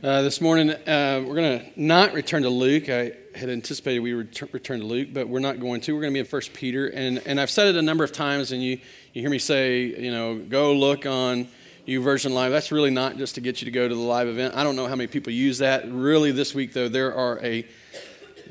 [0.00, 2.88] Uh, this morning, uh, we're going to not return to Luke.
[2.88, 5.94] I had anticipated we would return to Luke, but we're not going to.
[5.94, 8.10] We're going to be in First Peter, and and I've said it a number of
[8.10, 8.80] times, and you
[9.12, 11.46] you hear me say, you know, go look on
[11.86, 12.50] YouVersion Live.
[12.50, 14.54] That's really not just to get you to go to the live event.
[14.56, 15.84] I don't know how many people use that.
[15.92, 17.66] Really, this week though, there are a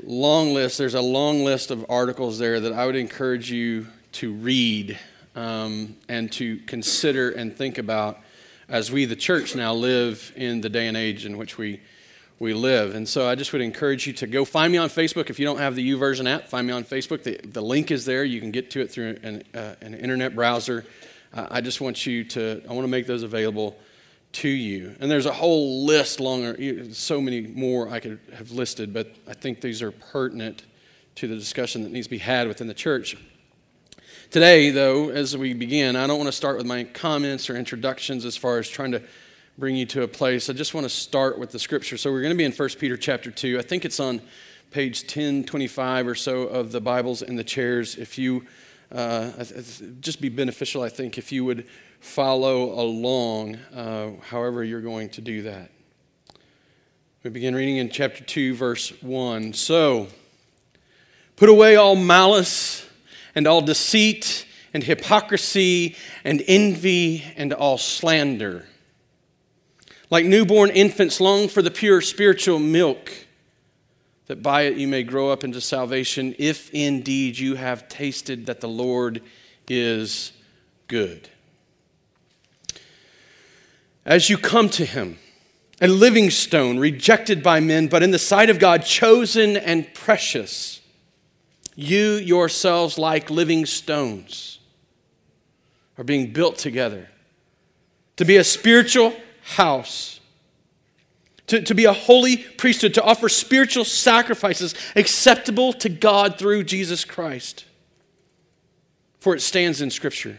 [0.04, 0.78] long list.
[0.78, 4.96] There's a long list of articles there that I would encourage you to read
[5.34, 8.20] um, and to consider and think about
[8.72, 11.78] as we, the church, now live in the day and age in which we,
[12.38, 12.94] we live.
[12.94, 15.28] And so I just would encourage you to go find me on Facebook.
[15.28, 17.22] If you don't have the YouVersion app, find me on Facebook.
[17.22, 18.24] The, the link is there.
[18.24, 20.86] You can get to it through an, uh, an internet browser.
[21.34, 23.76] Uh, I just want you to, I want to make those available
[24.32, 24.96] to you.
[25.00, 29.34] And there's a whole list longer, so many more I could have listed, but I
[29.34, 30.64] think these are pertinent
[31.16, 33.18] to the discussion that needs to be had within the church.
[34.32, 38.24] Today, though, as we begin, I don't want to start with my comments or introductions
[38.24, 39.02] as far as trying to
[39.58, 40.48] bring you to a place.
[40.48, 41.98] I just want to start with the scripture.
[41.98, 43.58] So we're going to be in 1 Peter chapter 2.
[43.58, 44.22] I think it's on
[44.70, 47.96] page 1025 or so of the Bibles in the chairs.
[47.96, 48.46] If you,
[48.90, 49.32] uh,
[50.00, 51.66] just be beneficial, I think, if you would
[52.00, 55.70] follow along, uh, however you're going to do that.
[57.22, 59.52] We begin reading in chapter 2, verse 1.
[59.52, 60.08] So,
[61.36, 62.88] put away all malice
[63.34, 68.66] and all deceit and hypocrisy and envy and all slander.
[70.10, 73.10] Like newborn infants, long for the pure spiritual milk,
[74.26, 78.60] that by it you may grow up into salvation, if indeed you have tasted that
[78.60, 79.22] the Lord
[79.68, 80.32] is
[80.86, 81.28] good.
[84.04, 85.18] As you come to him,
[85.80, 90.81] a living stone, rejected by men, but in the sight of God, chosen and precious
[91.74, 94.58] you yourselves, like living stones,
[95.98, 97.08] are being built together
[98.16, 100.20] to be a spiritual house,
[101.46, 107.04] to, to be a holy priesthood, to offer spiritual sacrifices acceptable to God through Jesus
[107.04, 107.64] Christ.
[109.20, 110.38] For it stands in Scripture.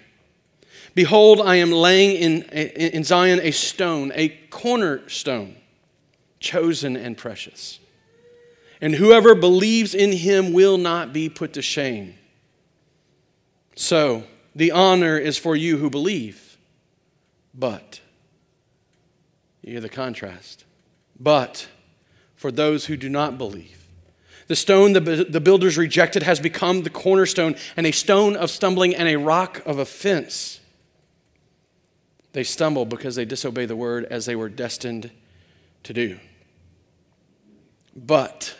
[0.93, 5.55] Behold, I am laying in, in Zion a stone, a cornerstone,
[6.39, 7.79] chosen and precious
[8.83, 12.16] and whoever believes in him will not be put to shame.
[13.77, 16.57] So, the honor is for you who believe.
[17.53, 18.01] But,
[19.61, 20.66] you hear the contrast.
[21.17, 21.69] But,
[22.35, 23.88] for those who do not believe.
[24.47, 28.93] The stone the, the builders rejected has become the cornerstone and a stone of stumbling
[28.93, 30.59] and a rock of offense.
[32.33, 35.09] They stumble because they disobey the word as they were destined
[35.83, 36.19] to do.
[37.95, 38.57] But,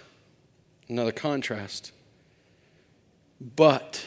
[0.90, 1.92] Another contrast.
[3.56, 4.06] But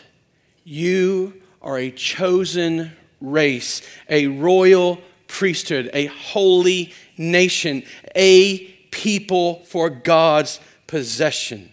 [0.65, 7.83] you are a chosen race, a royal priesthood, a holy nation,
[8.15, 8.59] a
[8.91, 11.73] people for God's possession.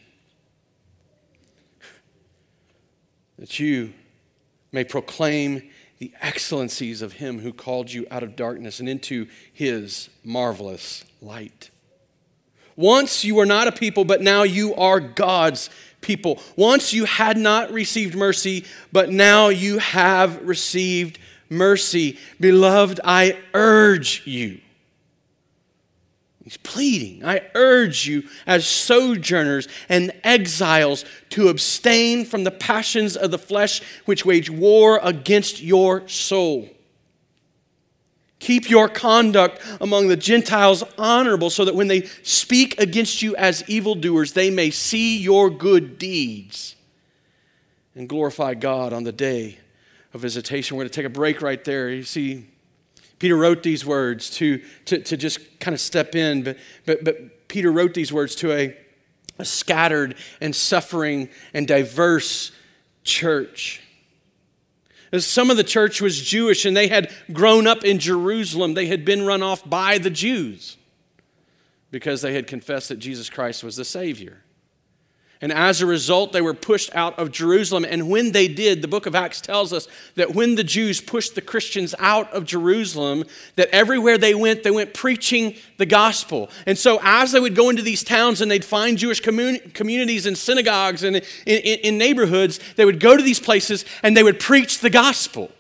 [3.38, 3.94] That you
[4.72, 10.10] may proclaim the excellencies of him who called you out of darkness and into his
[10.24, 11.70] marvelous light.
[12.76, 15.70] Once you were not a people, but now you are God's
[16.02, 16.40] people.
[16.56, 21.20] Once you had not received mercy, but now you have received
[21.50, 22.18] mercy.
[22.40, 24.60] Beloved, I urge you.
[26.44, 27.24] He's pleading.
[27.24, 33.82] I urge you, as sojourners and exiles, to abstain from the passions of the flesh
[34.06, 36.68] which wage war against your soul.
[38.44, 43.64] Keep your conduct among the Gentiles honorable, so that when they speak against you as
[43.70, 46.76] evildoers, they may see your good deeds
[47.96, 49.60] and glorify God on the day
[50.14, 50.76] of visitation.
[50.76, 51.90] We're going to take a break right there.
[51.90, 52.46] You see,
[53.18, 57.48] Peter wrote these words to, to, to just kind of step in, but, but, but
[57.48, 58.78] Peter wrote these words to a,
[59.40, 62.52] a scattered and suffering and diverse
[63.06, 63.82] church.
[65.20, 68.74] Some of the church was Jewish and they had grown up in Jerusalem.
[68.74, 70.78] They had been run off by the Jews
[71.92, 74.44] because they had confessed that Jesus Christ was the Savior.
[75.44, 77.84] And as a result, they were pushed out of Jerusalem.
[77.84, 81.36] And when they did, the book of Acts tells us that when the Jews pushed
[81.36, 83.26] the Christians out of Jerusalem,
[83.58, 86.50] that everywhere they went, they went preaching the gospel.
[86.66, 90.26] And so as they would go into these towns and they'd find Jewish commun- communities
[90.26, 94.24] and synagogues and in, in, in neighborhoods, they would go to these places and they
[94.24, 95.52] would preach the gospel.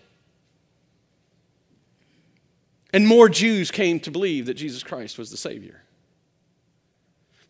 [2.94, 5.83] And more Jews came to believe that Jesus Christ was the Savior.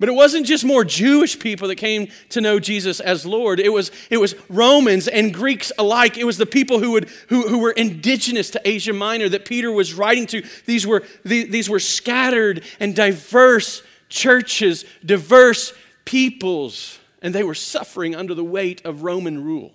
[0.03, 3.61] But it wasn't just more Jewish people that came to know Jesus as Lord.
[3.61, 6.17] It was, it was Romans and Greeks alike.
[6.17, 9.71] It was the people who, would, who, who were indigenous to Asia Minor that Peter
[9.71, 10.43] was writing to.
[10.65, 15.71] These were, these were scattered and diverse churches, diverse
[16.03, 19.71] peoples, and they were suffering under the weight of Roman rule.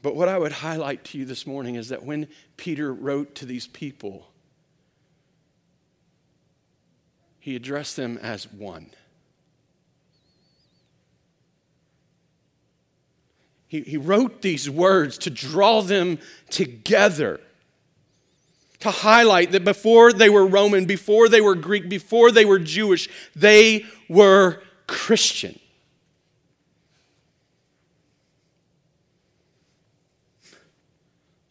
[0.00, 3.46] But what I would highlight to you this morning is that when Peter wrote to
[3.46, 4.29] these people,
[7.40, 8.90] he addressed them as one.
[13.66, 16.18] He, he wrote these words to draw them
[16.50, 17.40] together,
[18.80, 23.08] to highlight that before they were Roman, before they were Greek, before they were Jewish,
[23.34, 25.58] they were Christian.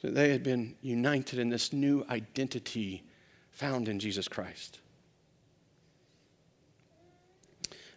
[0.01, 3.03] So they had been united in this new identity
[3.51, 4.79] found in Jesus Christ.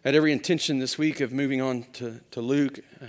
[0.04, 3.06] Had every intention this week of moving on to, to Luke uh,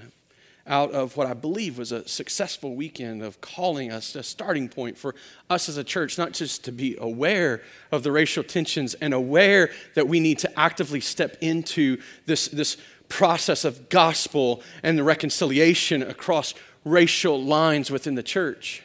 [0.67, 4.95] out of what I believe was a successful weekend of calling us a starting point
[4.95, 5.15] for
[5.49, 9.71] us as a church, not just to be aware of the racial tensions and aware
[9.95, 12.77] that we need to actively step into this, this
[13.09, 16.53] process of gospel and the reconciliation across
[16.85, 18.83] racial lines within the church.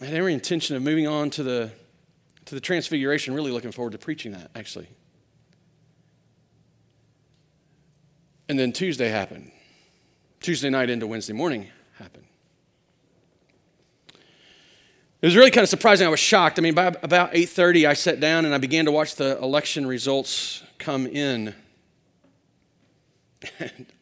[0.00, 1.70] I had every intention of moving on to the
[2.46, 3.34] to the Transfiguration.
[3.34, 4.88] Really looking forward to preaching that, actually.
[8.48, 9.50] And then Tuesday happened.
[10.40, 11.68] Tuesday night into Wednesday morning
[11.98, 12.24] happened.
[15.22, 16.06] It was really kind of surprising.
[16.06, 16.58] I was shocked.
[16.58, 19.86] I mean, by about 8:30, I sat down and I began to watch the election
[19.86, 21.54] results come in.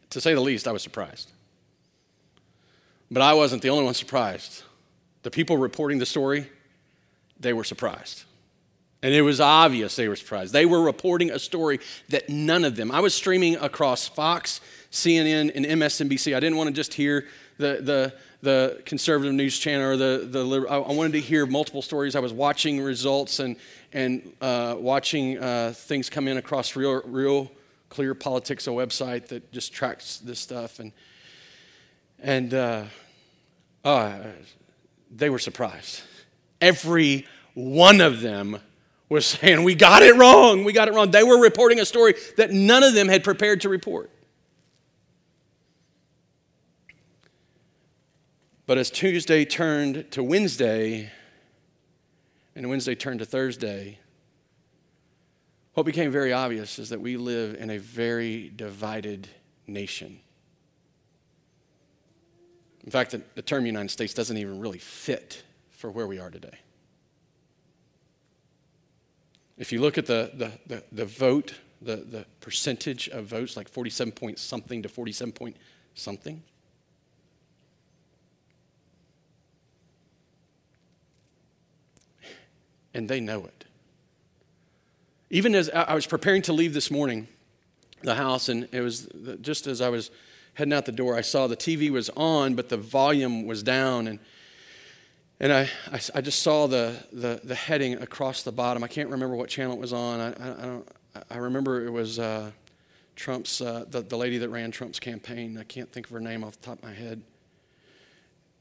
[0.09, 1.31] to say the least, I was surprised.
[3.09, 4.63] But I wasn't the only one surprised.
[5.21, 6.49] The people reporting the story,
[7.39, 8.25] they were surprised.
[9.03, 10.53] And it was obvious they were surprised.
[10.53, 14.61] They were reporting a story that none of them, I was streaming across Fox,
[14.91, 16.33] CNN, and MSNBC.
[16.33, 17.27] I didn't want to just hear
[17.57, 22.15] the, the, the conservative news channel or the, the I wanted to hear multiple stories.
[22.15, 23.57] I was watching results and,
[23.91, 27.51] and uh, watching uh, things come in across Real, Real
[27.89, 30.79] Clear Politics, a website that just tracks this stuff.
[30.79, 30.93] And,
[32.19, 32.83] and uh,
[33.83, 34.21] oh,
[35.11, 36.03] they were surprised.
[36.61, 38.59] Every one of them
[39.09, 40.63] was saying, We got it wrong.
[40.63, 41.11] We got it wrong.
[41.11, 44.09] They were reporting a story that none of them had prepared to report.
[48.65, 51.11] But as Tuesday turned to Wednesday,
[52.55, 53.99] and Wednesday turned to Thursday,
[55.73, 59.27] what became very obvious is that we live in a very divided
[59.67, 60.19] nation.
[62.85, 66.59] In fact, the term United States doesn't even really fit for where we are today.
[69.57, 73.69] If you look at the, the, the, the vote, the, the percentage of votes, like
[73.69, 75.57] 47 point something to 47 point
[75.93, 76.41] something,
[82.93, 83.65] and they know it.
[85.29, 87.27] Even as I was preparing to leave this morning,
[88.03, 89.07] the house, and it was
[89.41, 90.11] just as I was
[90.53, 94.07] heading out the door, I saw the TV was on, but the volume was down,
[94.07, 94.19] and
[95.43, 98.81] and I, I, I, just saw the, the, the, heading across the bottom.
[98.81, 100.21] I can't remember what channel it was on.
[100.21, 100.87] I, I, I don't,
[101.29, 102.51] I remember it was uh,
[103.17, 105.57] Trump's, uh, the, the lady that ran Trump's campaign.
[105.57, 107.23] I can't think of her name off the top of my head.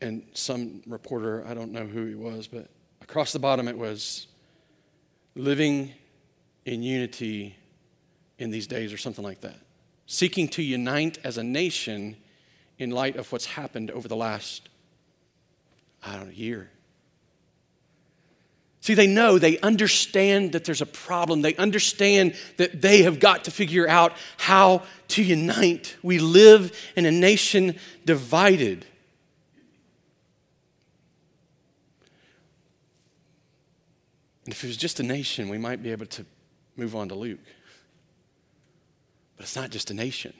[0.00, 2.66] And some reporter, I don't know who he was, but
[3.00, 4.26] across the bottom it was
[5.36, 5.92] living
[6.64, 7.54] in unity
[8.40, 9.60] in these days or something like that.
[10.06, 12.16] Seeking to unite as a nation
[12.76, 14.68] in light of what's happened over the last
[16.02, 16.71] I don't know, year.
[18.82, 21.40] See, they know, they understand that there's a problem.
[21.40, 25.96] They understand that they have got to figure out how to unite.
[26.02, 28.84] We live in a nation divided.
[34.44, 36.26] And if it was just a nation, we might be able to
[36.76, 37.38] move on to Luke.
[39.36, 40.34] But it's not just a nation,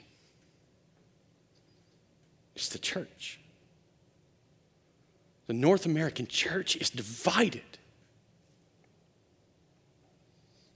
[2.57, 3.39] it's the church.
[5.47, 7.72] The North American church is divided.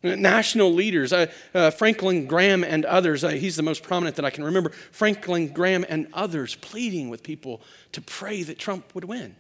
[0.03, 4.29] National leaders, uh, uh, Franklin Graham and others, uh, he's the most prominent that I
[4.29, 4.69] can remember.
[4.91, 7.61] Franklin Graham and others pleading with people
[7.93, 9.35] to pray that Trump would win.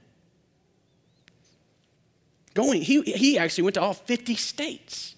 [2.55, 5.15] Going, he, he actually went to all 50 states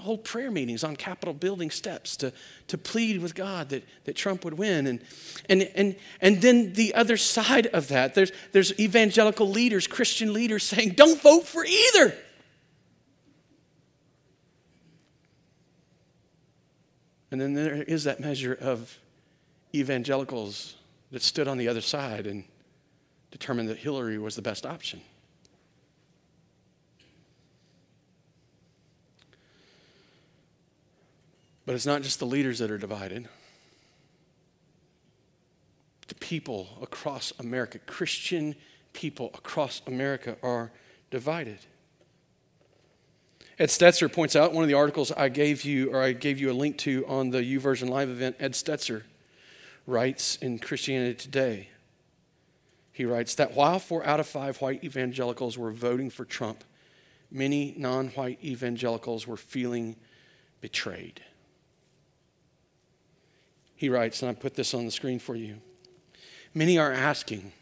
[0.00, 2.32] hold prayer meetings on Capitol building steps to,
[2.68, 4.86] to plead with God that, that Trump would win.
[4.86, 5.00] And,
[5.48, 10.62] and, and, and then the other side of that, there's, there's evangelical leaders, Christian leaders
[10.62, 12.14] saying, don't vote for either.
[17.30, 18.98] And then there is that measure of
[19.74, 20.76] evangelicals
[21.12, 22.44] that stood on the other side and
[23.30, 25.00] determined that Hillary was the best option.
[31.66, 33.28] But it's not just the leaders that are divided.
[36.08, 38.56] The people across America, Christian
[38.92, 40.72] people across America, are
[41.12, 41.58] divided.
[43.60, 46.50] Ed Stetzer points out one of the articles I gave you, or I gave you
[46.50, 48.36] a link to on the YouVersion Live event.
[48.40, 49.02] Ed Stetzer
[49.86, 51.68] writes in Christianity Today.
[52.90, 56.64] He writes that while four out of five white evangelicals were voting for Trump,
[57.30, 59.94] many non white evangelicals were feeling
[60.62, 61.20] betrayed.
[63.76, 65.56] He writes, and I put this on the screen for you.
[66.54, 67.52] Many are asking,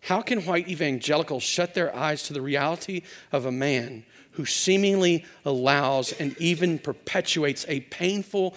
[0.00, 4.04] how can white evangelicals shut their eyes to the reality of a man
[4.36, 8.54] who seemingly allows and even perpetuates a painful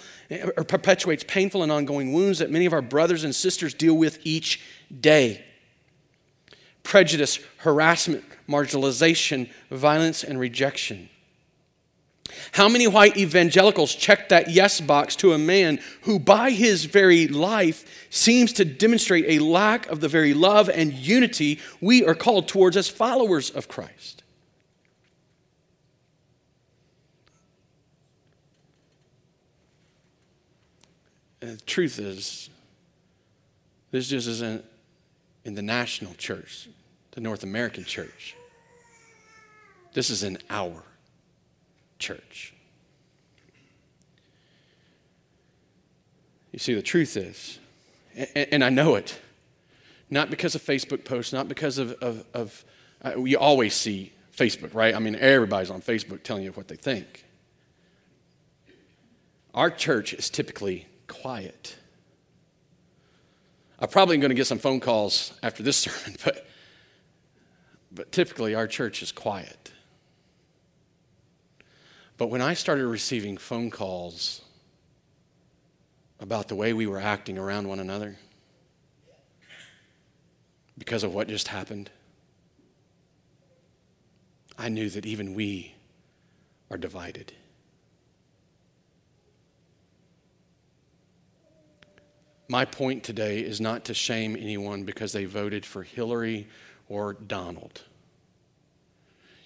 [0.58, 4.20] or perpetuates painful and ongoing wounds that many of our brothers and sisters deal with
[4.26, 4.62] each
[5.00, 5.44] day?
[6.84, 11.10] Prejudice, harassment, marginalization, violence, and rejection.
[12.52, 17.28] How many white evangelicals check that yes box to a man who, by his very
[17.28, 22.48] life, seems to demonstrate a lack of the very love and unity we are called
[22.48, 24.19] towards as followers of Christ?
[31.42, 32.50] And the truth is,
[33.92, 34.66] this just isn't
[35.46, 36.68] in the national church,
[37.12, 38.36] the North American church.
[39.94, 40.84] This is in our
[41.98, 42.54] church.
[46.52, 47.60] You see, the truth is,
[48.36, 49.20] and I know it,
[50.10, 52.66] not because of Facebook posts, not because of, of, of
[53.04, 54.96] uh, always see Facebook, right?
[54.96, 57.26] I mean, everybody's on Facebook telling you what they think.
[59.54, 61.76] Our church is typically quiet.
[63.80, 66.48] I'm probably going to get some phone calls after this sermon, but,
[67.92, 69.74] but typically our church is quiet.
[72.18, 74.42] But when I started receiving phone calls
[76.20, 78.18] about the way we were acting around one another
[80.78, 81.90] because of what just happened,
[84.58, 85.76] I knew that even we
[86.70, 87.32] are divided.
[92.52, 96.48] My point today is not to shame anyone because they voted for Hillary
[96.88, 97.84] or Donald.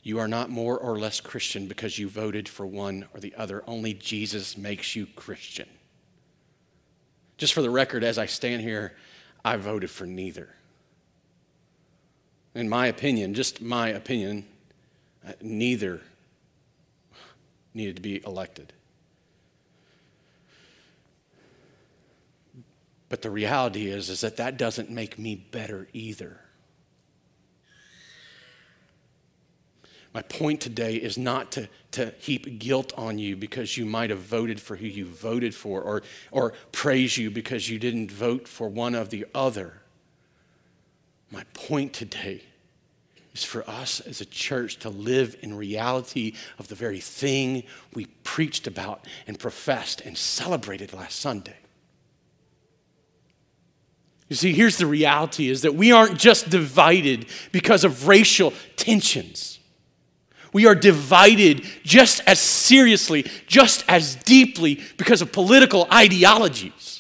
[0.04, 3.62] You are not more or less Christian because you voted for one or the other.
[3.68, 5.68] Only Jesus makes you Christian.
[7.38, 8.94] Just for the record, as I stand here,
[9.44, 10.56] I voted for neither.
[12.56, 14.46] In my opinion, just my opinion,
[15.28, 16.00] uh, neither
[17.74, 18.72] needed to be elected.
[23.14, 26.40] But the reality is, is that that doesn't make me better either.
[30.16, 34.18] My point today is not to, to heap guilt on you because you might have
[34.18, 36.02] voted for who you voted for or,
[36.32, 39.84] or praise you because you didn't vote for one of the other.
[41.30, 42.42] My point today
[43.36, 47.62] is for us as a church to live in reality of the very thing
[47.94, 51.58] we preached about and professed and celebrated last Sunday.
[54.30, 59.60] You see, here's the reality is that we aren't just divided because of racial tensions.
[60.54, 66.94] We are divided just as seriously, just as deeply because of political ideologies.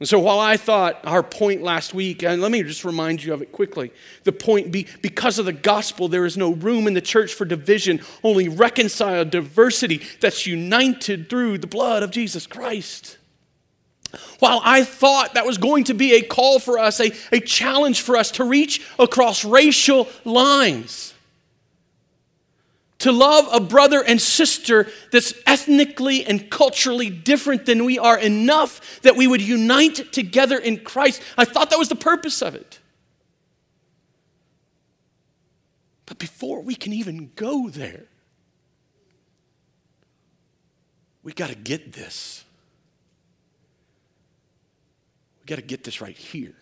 [0.00, 3.32] And so, while I thought our point last week, and let me just remind you
[3.32, 3.92] of it quickly
[4.24, 7.44] the point be because of the gospel, there is no room in the church for
[7.44, 13.16] division, only reconciled diversity that's united through the blood of Jesus Christ.
[14.38, 18.02] While I thought that was going to be a call for us, a, a challenge
[18.02, 21.14] for us to reach across racial lines,
[22.98, 29.00] to love a brother and sister that's ethnically and culturally different than we are enough
[29.02, 31.20] that we would unite together in Christ.
[31.36, 32.78] I thought that was the purpose of it.
[36.06, 38.04] But before we can even go there,
[41.22, 42.41] we got to get this.
[45.42, 46.54] We got to get this right here.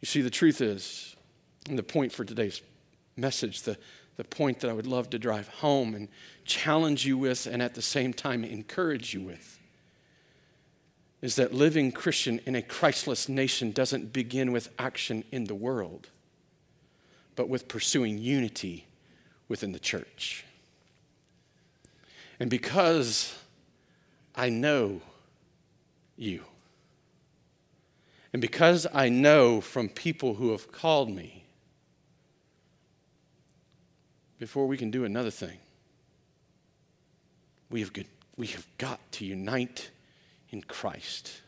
[0.00, 1.14] You see, the truth is,
[1.68, 2.62] and the point for today's
[3.16, 3.76] message, the,
[4.16, 6.08] the point that I would love to drive home and
[6.44, 9.58] challenge you with, and at the same time encourage you with,
[11.20, 16.08] is that living Christian in a Christless nation doesn't begin with action in the world,
[17.36, 18.86] but with pursuing unity
[19.48, 20.44] within the church.
[22.40, 23.38] And because
[24.34, 25.00] I know
[26.16, 26.42] you,
[28.32, 31.44] and because I know from people who have called me,
[34.38, 35.58] before we can do another thing,
[37.70, 39.90] we have, good, we have got to unite
[40.50, 41.40] in Christ.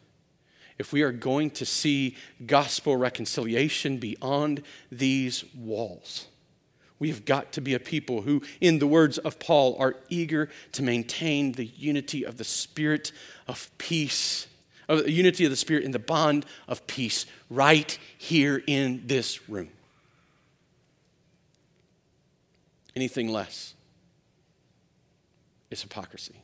[0.79, 2.17] If we are going to see
[2.47, 6.27] gospel reconciliation beyond these walls,
[6.99, 10.49] we have got to be a people who, in the words of Paul, are eager
[10.73, 13.13] to maintain the unity of the Spirit
[13.47, 14.47] of peace,
[14.89, 19.49] of the unity of the Spirit in the bond of peace right here in this
[19.49, 19.71] room.
[22.97, 23.75] Anything less
[25.71, 26.37] is hypocrisy,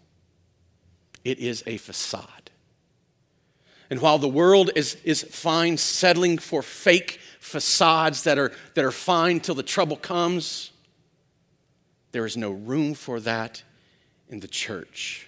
[1.24, 2.50] it is a facade.
[3.90, 8.92] And while the world is, is fine settling for fake facades that are, that are
[8.92, 10.70] fine till the trouble comes,
[12.12, 13.64] there is no room for that
[14.28, 15.26] in the church.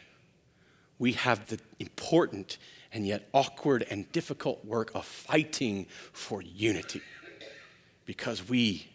[0.99, 2.59] We have the important
[2.93, 7.01] and yet awkward and difficult work of fighting for unity
[8.05, 8.89] because we,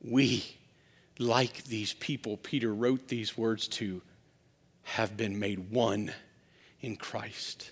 [0.00, 0.44] we,
[1.18, 4.00] like these people Peter wrote these words to,
[4.84, 6.12] have been made one
[6.80, 7.70] in Christ.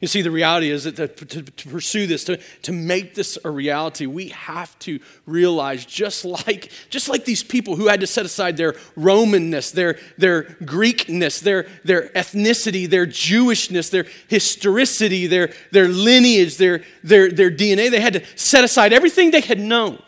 [0.00, 3.38] You see, the reality is that to, to, to, pursue this, to, to make this
[3.44, 8.06] a reality, we have to realize, just like, just like these people who had to
[8.06, 15.52] set aside their Romanness, their, their Greekness, their, their ethnicity, their Jewishness, their historicity, their,
[15.72, 20.02] their lineage, their, their, their DNA, they had to set aside everything they had known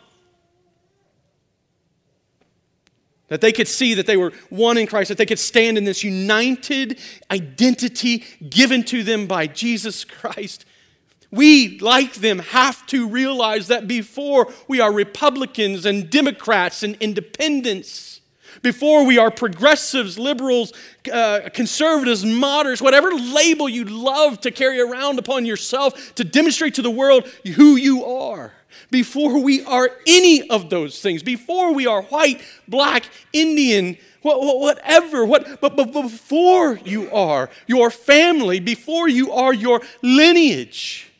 [3.29, 5.83] That they could see that they were one in Christ, that they could stand in
[5.83, 6.99] this united
[7.31, 10.65] identity given to them by Jesus Christ.
[11.31, 18.18] We, like them, have to realize that before we are Republicans and Democrats and independents,
[18.61, 20.73] before we are progressives, liberals,
[21.11, 26.81] uh, conservatives, moderates, whatever label you love to carry around upon yourself to demonstrate to
[26.81, 28.53] the world who you are
[28.91, 35.61] before we are any of those things, before we are white, black, Indian, whatever, what,
[35.61, 41.11] but, but before you are your family, before you are your lineage,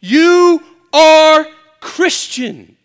[0.00, 1.46] you are
[1.80, 2.75] Christian.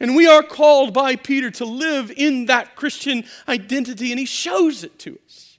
[0.00, 4.82] And we are called by Peter to live in that Christian identity, and he shows
[4.82, 5.58] it to us.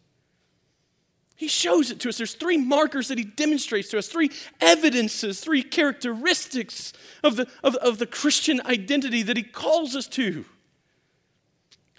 [1.35, 2.17] He shows it to us.
[2.17, 7.75] There's three markers that he demonstrates to us, three evidences, three characteristics of the, of,
[7.77, 10.45] of the Christian identity that he calls us to.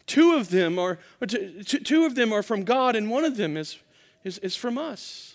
[0.07, 3.57] Two of them are, two, two of them are from God, and one of them
[3.57, 3.79] is,
[4.25, 5.32] is, is from us.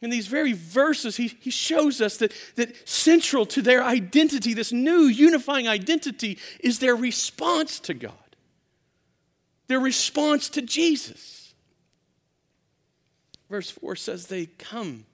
[0.00, 4.72] In these very verses, he, he shows us that, that central to their identity, this
[4.72, 8.12] new unifying identity, is their response to God,
[9.66, 11.52] their response to Jesus.
[13.50, 15.04] Verse 4 says they come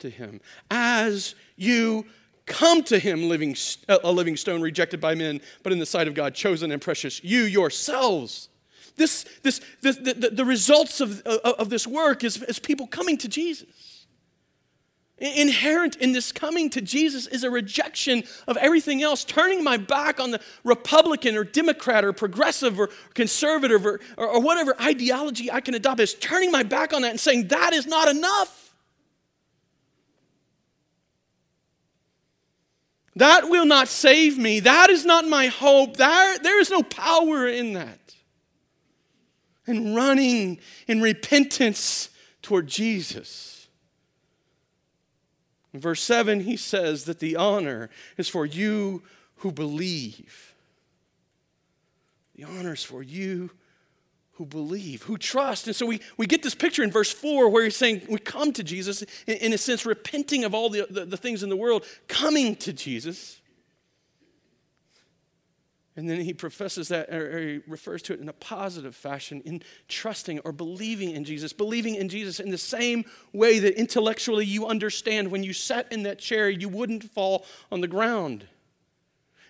[0.00, 0.40] to him.
[0.70, 2.04] As you
[2.44, 3.56] come to him, living,
[3.88, 6.82] uh, a living stone rejected by men, but in the sight of God, chosen and
[6.82, 8.48] precious, you yourselves.
[8.96, 12.86] This, this, this the, the, the results of, of, of this work is, is people
[12.86, 13.95] coming to Jesus.
[15.18, 20.20] Inherent in this coming to Jesus is a rejection of everything else, turning my back
[20.20, 25.62] on the Republican or Democrat or progressive or conservative or, or, or, whatever ideology I
[25.62, 28.74] can adopt, is turning my back on that and saying, that is not enough.
[33.14, 34.60] That will not save me.
[34.60, 35.96] That is not my hope.
[35.96, 38.14] There, there is no power in that.
[39.66, 42.10] And running in repentance
[42.42, 43.55] toward Jesus.
[45.76, 49.02] In verse 7, he says that the honor is for you
[49.36, 50.54] who believe.
[52.34, 53.50] The honor is for you
[54.36, 55.66] who believe, who trust.
[55.66, 58.54] And so we, we get this picture in verse 4 where he's saying we come
[58.54, 61.56] to Jesus, in, in a sense, repenting of all the, the, the things in the
[61.56, 63.42] world, coming to Jesus.
[65.96, 69.62] And then he professes that, or he refers to it in a positive fashion, in
[69.88, 74.66] trusting or believing in Jesus, believing in Jesus in the same way that intellectually you
[74.66, 78.46] understand when you sat in that chair, you wouldn't fall on the ground.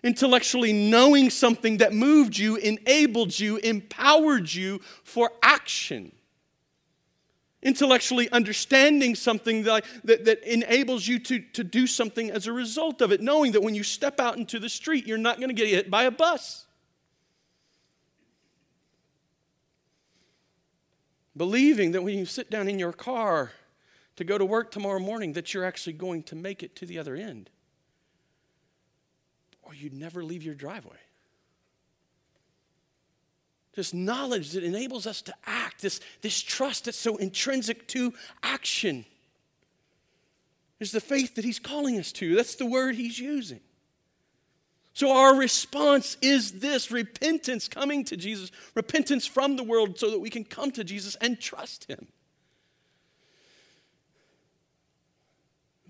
[0.04, 6.12] Intellectually knowing something that moved you, enabled you, empowered you for action
[7.66, 13.02] intellectually understanding something that, that, that, enables you to, to do something as a result
[13.02, 15.54] of it, knowing that when you step out into the street, you're not going to
[15.54, 16.64] get hit by a bus.
[21.36, 23.50] Believing that when you sit down in your car
[24.14, 26.98] to go to work tomorrow morning, that you're actually going to make it to the
[26.98, 27.50] other end.
[29.62, 30.96] Or you'd never leave your driveway.
[33.76, 39.04] This knowledge that enables us to act, this, this trust that's so intrinsic to action,
[40.80, 42.34] is the faith that He's calling us to.
[42.34, 43.60] That's the word He's using.
[44.94, 50.20] So, our response is this repentance, coming to Jesus, repentance from the world so that
[50.20, 52.06] we can come to Jesus and trust Him.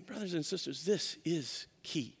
[0.05, 2.16] Brothers and sisters, this is key.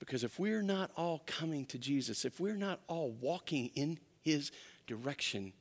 [0.00, 4.50] Because if we're not all coming to Jesus, if we're not all walking in his
[4.86, 5.52] direction,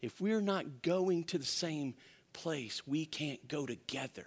[0.00, 1.94] if we're not going to the same
[2.32, 4.26] place, we can't go together.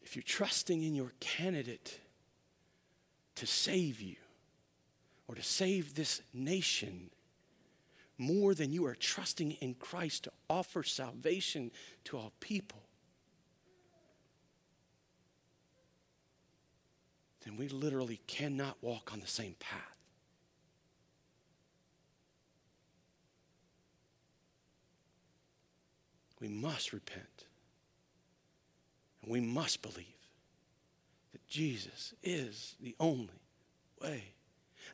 [0.00, 2.00] If you're trusting in your candidate
[3.36, 4.16] to save you
[5.28, 7.10] or to save this nation,
[8.22, 11.70] more than you are trusting in Christ to offer salvation
[12.04, 12.82] to all people,
[17.44, 19.96] then we literally cannot walk on the same path.
[26.40, 27.46] We must repent.
[29.22, 30.06] And we must believe
[31.32, 33.40] that Jesus is the only
[34.00, 34.34] way.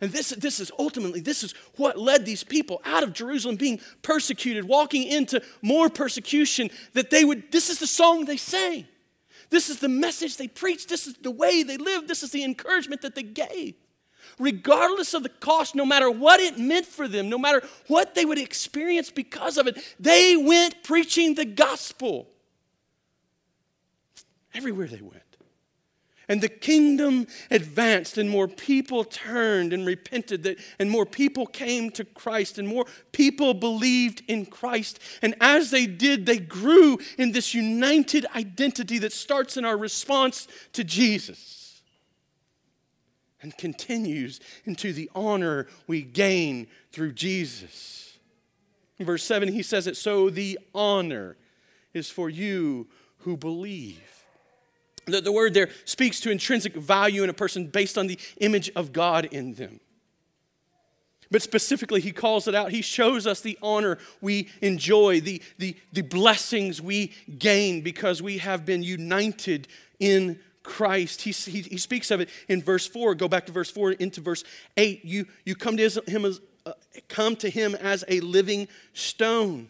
[0.00, 3.80] And this, this is ultimately, this is what led these people out of Jerusalem being
[4.02, 8.86] persecuted, walking into more persecution, that they would, this is the song they sang.
[9.50, 10.88] This is the message they preached.
[10.88, 12.06] This is the way they lived.
[12.06, 13.74] This is the encouragement that they gave.
[14.38, 18.24] Regardless of the cost, no matter what it meant for them, no matter what they
[18.24, 22.28] would experience because of it, they went preaching the gospel
[24.54, 25.27] everywhere they went.
[26.28, 31.90] And the kingdom advanced, and more people turned and repented, that, and more people came
[31.92, 35.00] to Christ, and more people believed in Christ.
[35.22, 40.48] And as they did, they grew in this united identity that starts in our response
[40.74, 41.80] to Jesus
[43.40, 48.18] and continues into the honor we gain through Jesus.
[48.98, 51.36] In verse 7, he says it so the honor
[51.94, 52.88] is for you
[53.18, 54.17] who believe.
[55.08, 58.70] The, the word there speaks to intrinsic value in a person based on the image
[58.76, 59.80] of God in them.
[61.30, 62.70] But specifically, he calls it out.
[62.70, 68.38] He shows us the honor we enjoy, the, the, the blessings we gain because we
[68.38, 69.68] have been united
[70.00, 71.22] in Christ.
[71.22, 73.14] He, he, he, speaks of it in verse 4.
[73.14, 74.44] Go back to verse 4 into verse
[74.76, 75.04] 8.
[75.04, 76.72] You, you come, to him as, uh,
[77.08, 79.68] come to him as a living stone.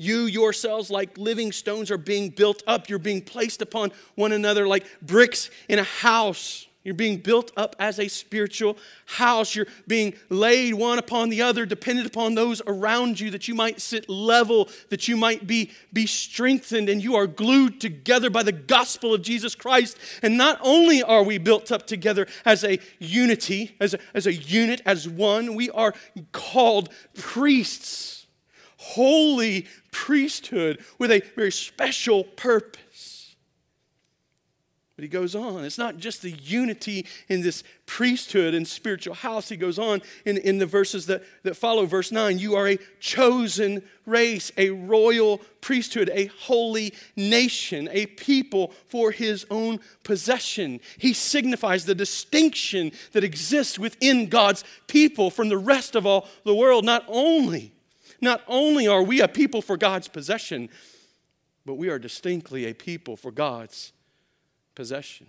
[0.00, 2.88] You yourselves, like living stones, are being built up.
[2.88, 6.66] You're being placed upon one another like bricks in a house.
[6.82, 9.54] You're being built up as a spiritual house.
[9.54, 13.78] You're being laid one upon the other, dependent upon those around you, that you might
[13.82, 18.52] sit level, that you might be, be strengthened, and you are glued together by the
[18.52, 19.98] gospel of Jesus Christ.
[20.22, 24.32] And not only are we built up together as a unity, as a, as a
[24.32, 25.92] unit, as one, we are
[26.32, 28.19] called priests
[28.80, 33.36] holy priesthood with a very special purpose.
[34.96, 35.64] But he goes on.
[35.64, 39.48] It's not just the unity in this priesthood and spiritual house.
[39.48, 42.78] He goes on in, in the verses that, that follow, verse 9 You are a
[43.00, 50.80] chosen race, a royal priesthood, a holy nation, a people for his own possession.
[50.98, 56.54] He signifies the distinction that exists within God's people from the rest of all the
[56.54, 57.72] world, not only
[58.20, 60.68] not only are we a people for God's possession,
[61.64, 63.92] but we are distinctly a people for God's
[64.74, 65.28] possession.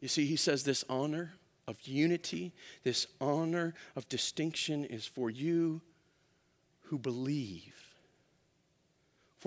[0.00, 1.32] You see, he says this honor
[1.66, 2.52] of unity,
[2.84, 5.80] this honor of distinction is for you
[6.84, 7.87] who believe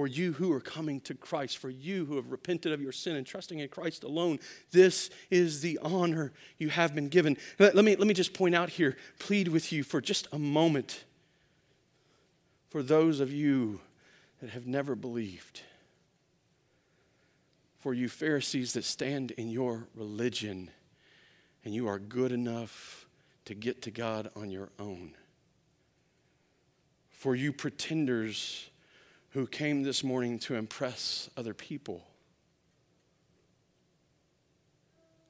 [0.02, 3.16] for you who are coming to Christ, for you who have repented of your sin
[3.18, 4.40] and trusting in Christ alone.
[4.72, 7.38] This is the honor you have been given.
[7.60, 10.40] Let, let, me, let me just point out here, plead with you for just a
[10.40, 11.04] moment
[12.72, 13.80] for those of you
[14.42, 15.62] that have never believed.
[17.78, 20.72] For you Pharisees that stand in your religion
[21.64, 23.06] and you are good enough
[23.46, 25.14] to get to God on your own.
[27.12, 28.71] For you pretenders
[29.32, 32.06] who came this morning to impress other people.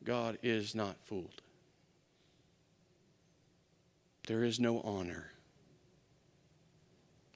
[0.03, 1.41] God is not fooled.
[4.27, 5.31] There is no honor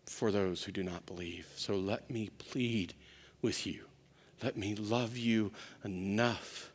[0.06, 1.48] for those who do not believe.
[1.56, 2.94] So let me plead
[3.42, 3.84] with you.
[4.42, 5.52] Let me love you
[5.84, 6.72] enough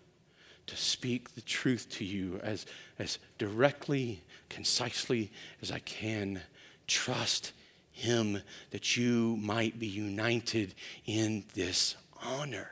[0.67, 2.67] to speak the truth to you as,
[2.99, 6.43] as directly, concisely as I can.
[6.87, 7.53] Trust
[8.01, 10.75] Him that you might be united
[11.07, 12.71] in this honor.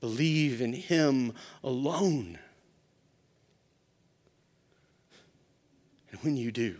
[0.00, 2.38] Believe in Him alone.
[6.10, 6.76] And when you do,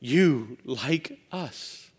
[0.00, 1.90] you, like us,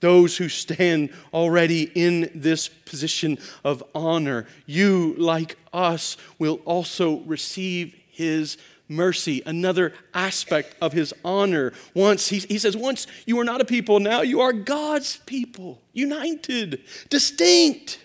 [0.00, 7.94] those who stand already in this position of honor, you, like us, will also receive
[8.08, 11.72] his mercy, another aspect of his honor.
[11.94, 15.80] Once, he, he says, once you were not a people, now you are God's people,
[15.92, 18.00] united, distinct.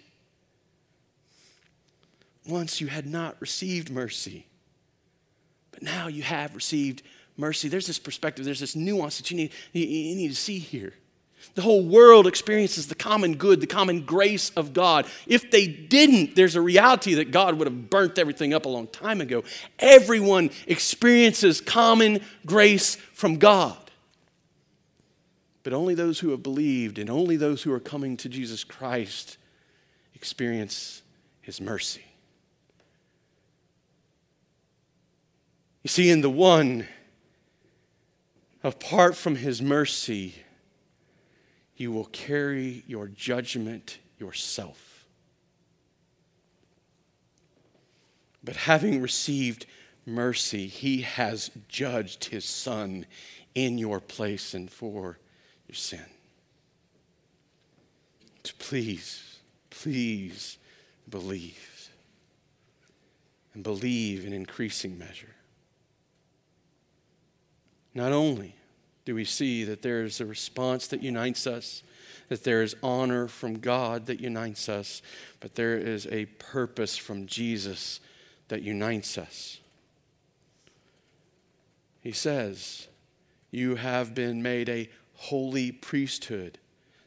[2.47, 4.47] Once you had not received mercy,
[5.71, 7.03] but now you have received
[7.37, 7.67] mercy.
[7.67, 10.93] There's this perspective, there's this nuance that you need, you, you need to see here.
[11.55, 15.05] The whole world experiences the common good, the common grace of God.
[15.27, 18.87] If they didn't, there's a reality that God would have burnt everything up a long
[18.87, 19.43] time ago.
[19.79, 23.77] Everyone experiences common grace from God.
[25.63, 29.37] But only those who have believed and only those who are coming to Jesus Christ
[30.15, 31.01] experience
[31.41, 32.03] his mercy.
[35.83, 36.87] You see, in the one,
[38.63, 40.35] apart from his mercy,
[41.81, 45.05] you will carry your judgment yourself.
[48.43, 49.65] But having received
[50.05, 53.05] mercy, he has judged his son
[53.55, 55.17] in your place and for
[55.67, 56.05] your sin.
[58.43, 59.39] To please,
[59.69, 60.57] please
[61.09, 61.89] believe.
[63.53, 65.35] And believe in increasing measure.
[67.93, 68.55] Not only
[69.05, 71.83] do we see that there is a response that unites us,
[72.29, 75.01] that there is honor from God that unites us,
[75.39, 77.99] but there is a purpose from Jesus
[78.47, 79.59] that unites us.
[82.01, 82.87] He says,
[83.49, 86.57] You have been made a holy priesthood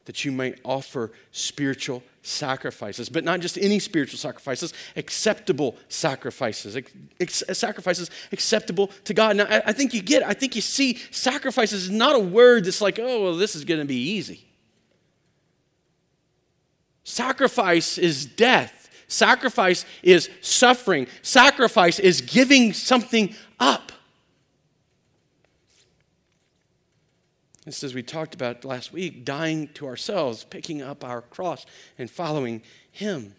[0.07, 6.77] that you may offer spiritual sacrifices, but not just any spiritual sacrifices, acceptable sacrifices,
[7.21, 9.37] ex- sacrifices acceptable to God.
[9.37, 12.65] Now, I, I think you get, I think you see, sacrifices is not a word
[12.65, 14.45] that's like, oh, well, this is going to be easy.
[17.05, 18.91] Sacrifice is death.
[19.07, 21.07] Sacrifice is suffering.
[21.23, 23.93] Sacrifice is giving something up.
[27.65, 31.65] This, as we talked about last week, dying to ourselves, picking up our cross,
[31.99, 33.35] and following Him.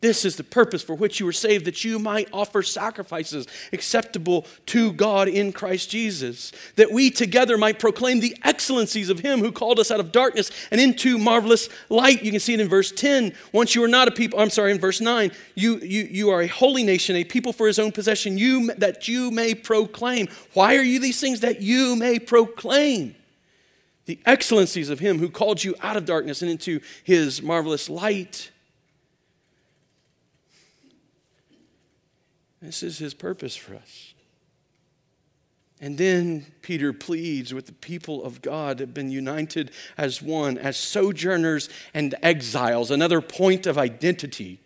[0.00, 4.46] This is the purpose for which you were saved, that you might offer sacrifices acceptable
[4.66, 9.52] to God in Christ Jesus, that we together might proclaim the excellencies of Him who
[9.52, 12.22] called us out of darkness and into marvelous light.
[12.22, 13.34] You can see it in verse 10.
[13.52, 16.40] Once you were not a people, I'm sorry, in verse 9, you, you, you are
[16.40, 20.28] a holy nation, a people for His own possession, you, that you may proclaim.
[20.54, 21.40] Why are you these things?
[21.40, 23.16] That you may proclaim
[24.06, 28.50] the excellencies of Him who called you out of darkness and into His marvelous light.
[32.60, 34.14] This is his purpose for us.
[35.80, 40.76] And then Peter pleads with the people of God have been united as one, as
[40.76, 44.60] sojourners and exiles, another point of identity.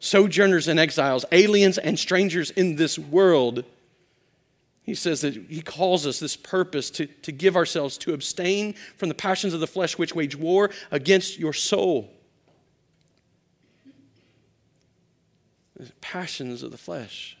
[0.00, 3.64] Sojourners and exiles, aliens and strangers in this world.
[4.82, 9.08] He says that he calls us this purpose to, to give ourselves, to abstain from
[9.08, 12.10] the passions of the flesh which wage war against your soul.
[16.00, 17.36] Passions of the flesh,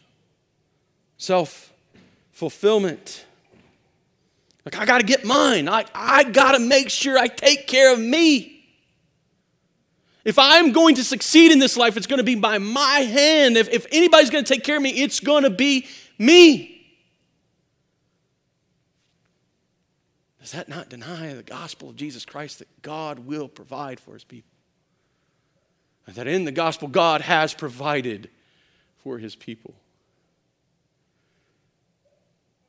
[1.18, 1.72] self
[2.32, 3.24] fulfillment.
[4.64, 5.68] Like, I got to get mine.
[5.68, 8.64] I, I got to make sure I take care of me.
[10.24, 13.56] If I'm going to succeed in this life, it's going to be by my hand.
[13.56, 16.68] If, if anybody's going to take care of me, it's going to be me.
[20.40, 24.24] Does that not deny the gospel of Jesus Christ that God will provide for his
[24.24, 24.51] people?
[26.06, 28.28] That in the gospel, God has provided
[29.02, 29.74] for his people.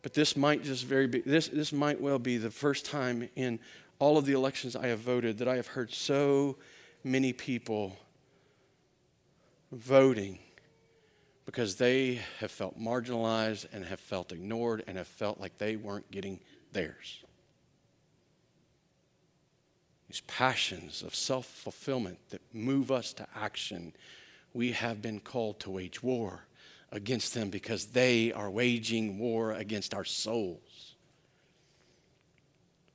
[0.01, 3.59] But this might just very be, this, this might well be the first time in
[3.99, 6.57] all of the elections I have voted that I have heard so
[7.03, 7.97] many people
[9.71, 10.39] voting
[11.45, 16.09] because they have felt marginalized and have felt ignored and have felt like they weren't
[16.11, 16.39] getting
[16.71, 17.23] theirs
[20.13, 23.91] these passions of self fulfillment that move us to action
[24.53, 26.45] we have been called to wage war
[26.91, 30.93] against them because they are waging war against our souls.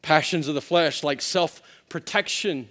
[0.00, 2.68] Passions of the flesh, like self protection.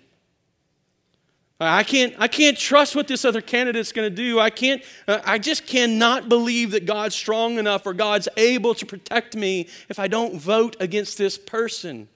[1.60, 4.40] I can't, I can't trust what this other candidate's going to do.
[4.40, 8.86] I can't, uh, I just cannot believe that God's strong enough or God's able to
[8.86, 12.08] protect me if I don't vote against this person.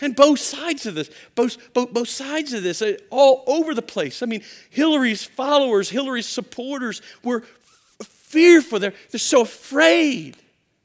[0.00, 3.82] And both sides of this, both, both, both sides of this, uh, all over the
[3.82, 4.22] place.
[4.22, 7.42] I mean, Hillary's followers, Hillary's supporters were
[8.00, 8.78] f- fearful.
[8.78, 10.36] They're, they're so afraid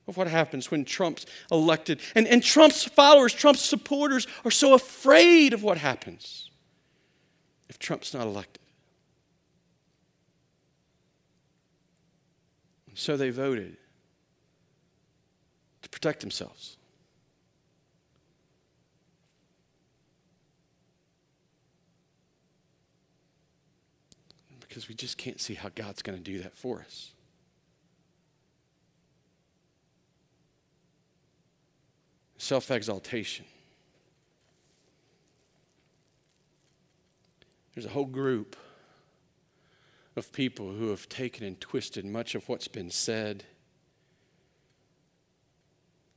[0.08, 2.00] of what happens when Trump's elected.
[2.16, 6.50] And, and Trump's followers, Trump's supporters are so afraid of what happens
[7.70, 8.62] if Trump's not elected.
[12.88, 13.78] And so they voted
[15.82, 16.78] to protect themselves.
[24.72, 27.12] Because we just can't see how God's going to do that for us.
[32.38, 33.44] Self exaltation.
[37.76, 38.56] There's a whole group
[40.16, 43.44] of people who have taken and twisted much of what's been said.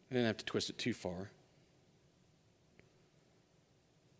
[0.08, 1.30] They didn't have to twist it too far.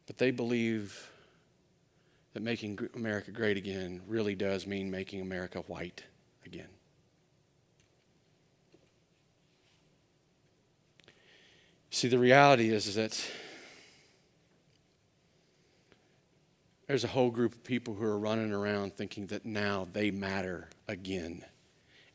[0.09, 1.13] But they believe
[2.35, 6.03] that making America great again really does mean making America white
[6.45, 6.69] again.
[11.91, 13.25] See, the reality is, is that
[16.89, 20.69] there's a whole group of people who are running around thinking that now they matter
[20.89, 21.45] again.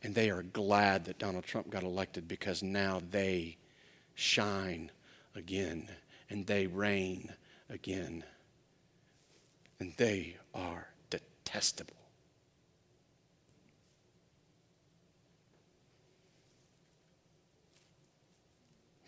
[0.04, 3.56] And they are glad that Donald Trump got elected because now they
[4.16, 4.92] shine
[5.34, 5.88] again
[6.30, 7.34] and they reign
[7.70, 8.26] again
[9.80, 11.96] and they are detestable.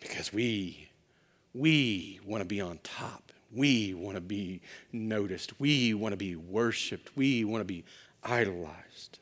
[0.00, 0.88] Because we,
[1.54, 3.32] we want to be on top.
[3.54, 5.60] We want to be noticed.
[5.60, 7.10] We want to be worshiped.
[7.16, 7.84] We want to be
[8.24, 9.18] idolized.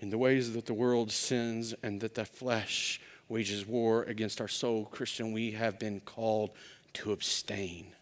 [0.00, 4.48] In the ways that the world sins and that the flesh wages war against our
[4.48, 6.50] soul, Christian, we have been called
[6.94, 7.94] to abstain.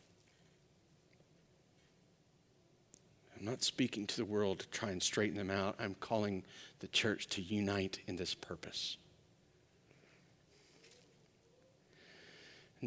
[3.39, 5.77] I'm not speaking to the world to try and straighten them out.
[5.79, 6.43] I'm calling
[6.81, 8.97] the church to unite in this purpose.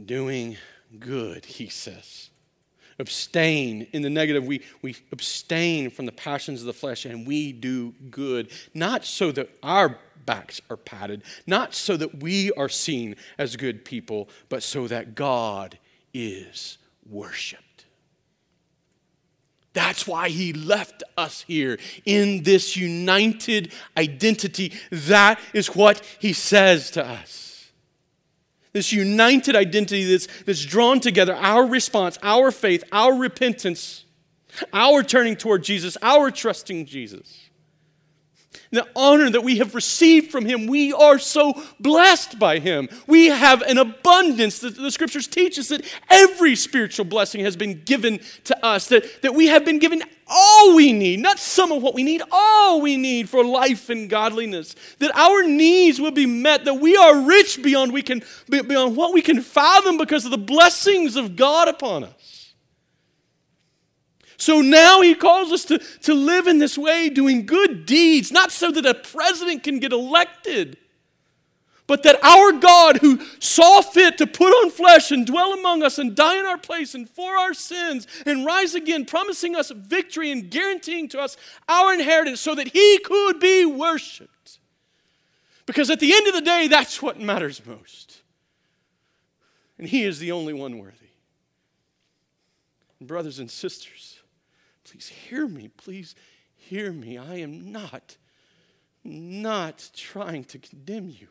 [0.06, 0.58] Doing
[1.00, 2.30] good, he says.
[2.98, 4.46] Abstain in the negative.
[4.46, 9.32] We, we abstain from the passions of the flesh and we do good, not so
[9.32, 14.64] that our backs are patted, not so that we are seen as good people, but
[14.64, 15.78] so that God
[16.14, 16.78] is
[17.10, 17.86] worshiped.
[19.74, 24.74] That's why he left us here in this united identity.
[24.92, 27.72] That is what he says to us.
[28.74, 34.06] This united identity that's, that's drawn together our response, our faith, our repentance,
[34.74, 37.49] our turning toward Jesus, our trusting Jesus
[38.72, 40.68] the honor that we have received from Him.
[40.68, 42.90] We are so blessed by Him.
[43.08, 47.82] We have an abundance that the scriptures teach us that every spiritual blessing has been
[47.84, 51.82] given to us, that, that we have been given all we need, not some of
[51.82, 56.28] what we need, all we need for life and godliness, that our needs will be
[56.28, 60.32] met, that we are rich beyond, we can, beyond what we can fathom because of
[60.32, 62.39] the blessings of God upon us.
[64.40, 68.52] So now he calls us to, to live in this way, doing good deeds, not
[68.52, 70.78] so that a president can get elected,
[71.88, 76.00] but that our God, who saw fit to put on flesh and dwell among us
[76.00, 80.32] and die in our place and for our sins and rise again, promising us victory
[80.32, 81.36] and guaranteeing to us
[81.68, 84.60] our inheritance so that he could be worshiped.
[85.66, 88.22] Because at the end of the day, that's what matters most.
[89.78, 90.96] And he is the only one worthy.
[93.02, 94.09] Brothers and sisters,
[95.00, 95.70] Please hear me.
[95.70, 96.14] Please
[96.58, 97.18] hear me.
[97.18, 98.18] I am not,
[99.06, 101.30] not trying to condemn you.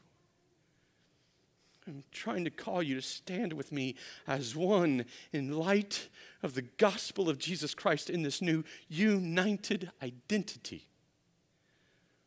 [1.87, 5.05] I'm trying to call you to stand with me as one
[5.35, 6.09] in light
[6.43, 10.87] of the gospel of Jesus Christ in this new united identity.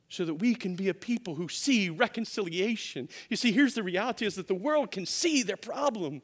[0.10, 3.10] So that we can be a people who see reconciliation.
[3.30, 6.21] You see, here's the reality is that the world can see their problem.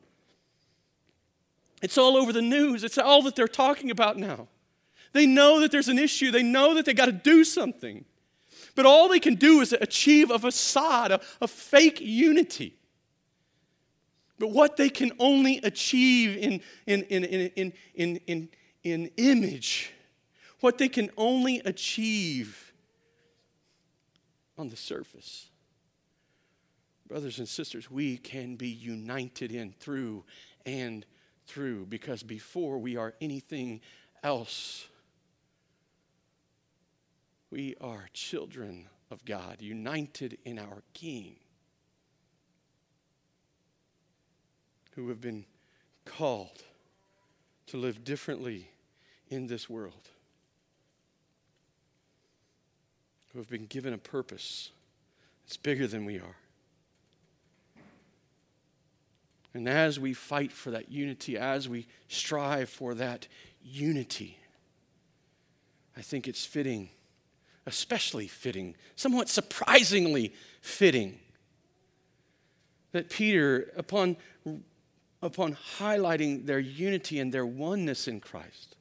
[1.81, 2.83] It's all over the news.
[2.83, 4.47] It's all that they're talking about now.
[5.17, 8.05] They know that there's an issue, they know that they got to do something.
[8.75, 12.77] But all they can do is achieve a facade, a, a fake unity.
[14.37, 18.49] But what they can only achieve in, in, in, in, in, in,
[18.83, 19.91] in image,
[20.59, 22.71] what they can only achieve
[24.55, 25.47] on the surface.
[27.07, 30.25] Brothers and sisters, we can be united in through
[30.63, 31.07] and
[31.47, 33.81] through because before we are anything
[34.21, 34.87] else,
[37.49, 41.35] we are children of God, united in our King,
[44.95, 45.45] who have been
[46.05, 46.63] called
[47.67, 48.69] to live differently
[49.29, 50.09] in this world,
[53.31, 54.71] who have been given a purpose
[55.45, 56.35] that's bigger than we are.
[59.53, 63.27] And as we fight for that unity, as we strive for that
[63.63, 64.37] unity,
[65.95, 66.89] I think it's fitting,
[67.67, 71.19] especially fitting, somewhat surprisingly fitting,
[72.93, 74.15] that Peter, upon,
[75.21, 78.77] upon highlighting their unity and their oneness in Christ,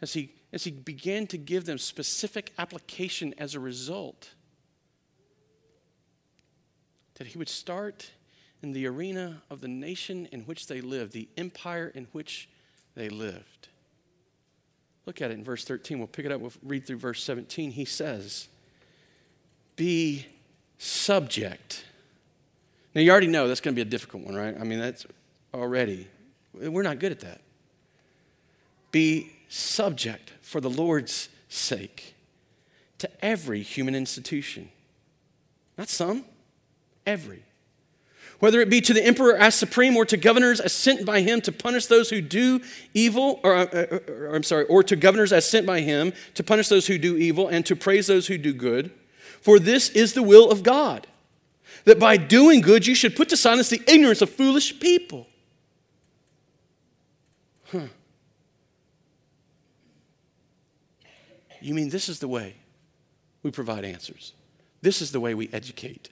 [0.00, 4.30] as he, as he began to give them specific application as a result,
[7.16, 8.10] that he would start
[8.62, 12.48] in the arena of the nation in which they lived, the empire in which
[12.94, 13.68] they lived.
[15.06, 15.98] Look at it in verse 13.
[15.98, 17.72] We'll pick it up, we'll read through verse 17.
[17.72, 18.48] He says,
[19.76, 20.26] Be
[20.78, 21.84] subject.
[22.94, 24.56] Now, you already know that's going to be a difficult one, right?
[24.58, 25.04] I mean, that's
[25.52, 26.08] already.
[26.54, 27.40] We're not good at that.
[28.92, 32.14] Be subject for the Lord's sake
[32.98, 34.70] to every human institution.
[35.76, 36.24] Not some,
[37.04, 37.42] every
[38.44, 41.40] whether it be to the emperor as supreme or to governors as sent by him
[41.40, 42.60] to punish those who do
[42.92, 46.12] evil, or, or, uh, uh, or, I'm sorry, or to governors as sent by him
[46.34, 48.90] to punish those who do evil and to praise those who do good.
[49.40, 51.06] For this is the will of God,
[51.86, 55.26] that by doing good you should put to silence the ignorance of foolish people.
[57.72, 57.86] Huh.
[61.62, 62.56] You mean this is the way
[63.42, 64.34] we provide answers?
[64.82, 66.10] This is the way we educate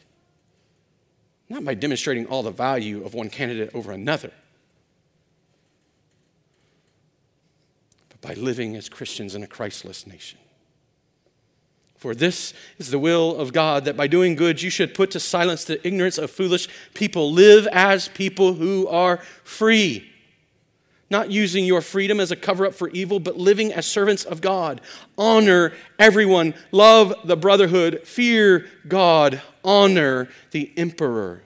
[1.52, 4.32] not by demonstrating all the value of one candidate over another,
[8.08, 10.38] but by living as Christians in a Christless nation.
[11.98, 15.20] For this is the will of God that by doing good you should put to
[15.20, 17.30] silence the ignorance of foolish people.
[17.30, 20.10] Live as people who are free
[21.12, 24.40] not using your freedom as a cover up for evil, but living as servants of
[24.40, 24.80] God.
[25.16, 31.42] Honor everyone, love the brotherhood, fear God, honor the emperor.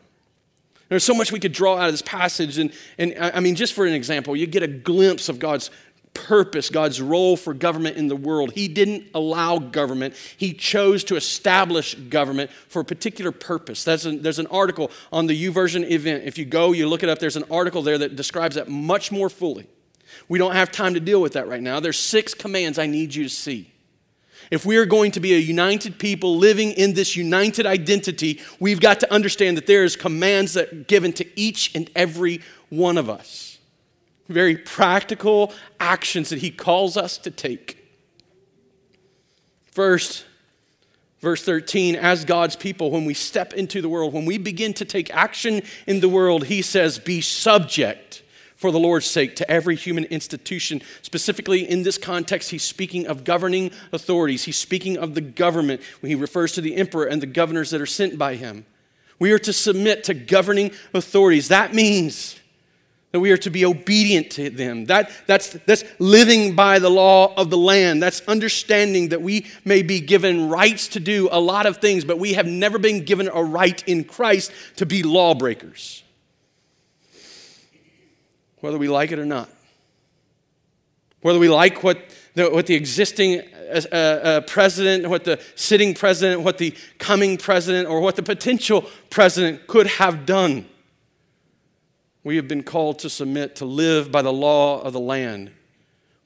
[0.89, 2.59] There's so much we could draw out of this passage.
[2.59, 5.71] And, and I mean, just for an example, you get a glimpse of God's
[6.17, 8.53] purpose, God's role for government in the world.
[8.53, 13.85] He didn't allow government, He chose to establish government for a particular purpose.
[13.85, 16.25] There's an, there's an article on the YouVersion event.
[16.25, 19.13] If you go, you look it up, there's an article there that describes that much
[19.13, 19.67] more fully.
[20.29, 21.81] We don't have time to deal with that right now.
[21.81, 23.73] There's six commands I need you to see.
[24.51, 28.81] If we are going to be a united people living in this united identity, we've
[28.81, 33.11] got to understand that there is commands that given to each and every one of
[33.11, 33.56] us.
[34.29, 37.85] Very practical actions that he calls us to take.
[39.71, 40.25] First,
[41.21, 44.85] verse 13, as God's people, when we step into the world, when we begin to
[44.85, 48.23] take action in the world, he says, be subject
[48.57, 50.81] for the Lord's sake to every human institution.
[51.03, 54.45] Specifically, in this context, he's speaking of governing authorities.
[54.45, 57.83] He's speaking of the government when he refers to the emperor and the governors that
[57.83, 58.65] are sent by him.
[59.19, 61.49] We are to submit to governing authorities.
[61.49, 62.41] That means
[63.17, 64.85] that we are to be obedient to them.
[64.85, 68.03] That, that's, that's living by the law of the land.
[68.03, 72.19] That's understanding that we may be given rights to do a lot of things, but
[72.19, 76.03] we have never been given a right in Christ to be lawbreakers
[78.67, 79.49] whether we like it or not.
[81.21, 81.99] Whether we like what
[82.35, 87.89] the, what the existing uh, uh, president, what the sitting president, what the coming president,
[87.89, 90.67] or what the potential president could have done.
[92.27, 95.53] We have been called to submit, to live by the law of the land.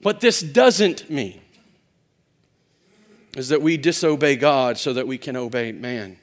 [0.01, 1.39] What this doesn't mean
[3.37, 6.17] is that we disobey God so that we can obey man.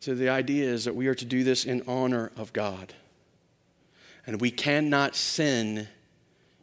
[0.00, 2.94] So the idea is that we are to do this in honor of God.
[4.26, 5.86] And we cannot sin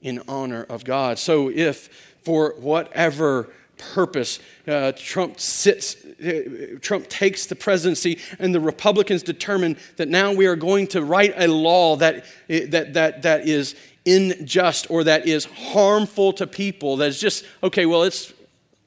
[0.01, 1.17] in honor of God.
[1.17, 8.59] So if for whatever purpose uh, Trump sits, uh, Trump takes the presidency, and the
[8.59, 13.47] Republicans determine that now we are going to write a law that, that, that, that
[13.47, 13.75] is
[14.05, 18.33] unjust or that is harmful to people, that's just, okay, well, it's,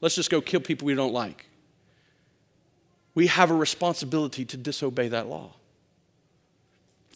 [0.01, 1.47] let's just go kill people we don't like.
[3.15, 5.53] We have a responsibility to disobey that law.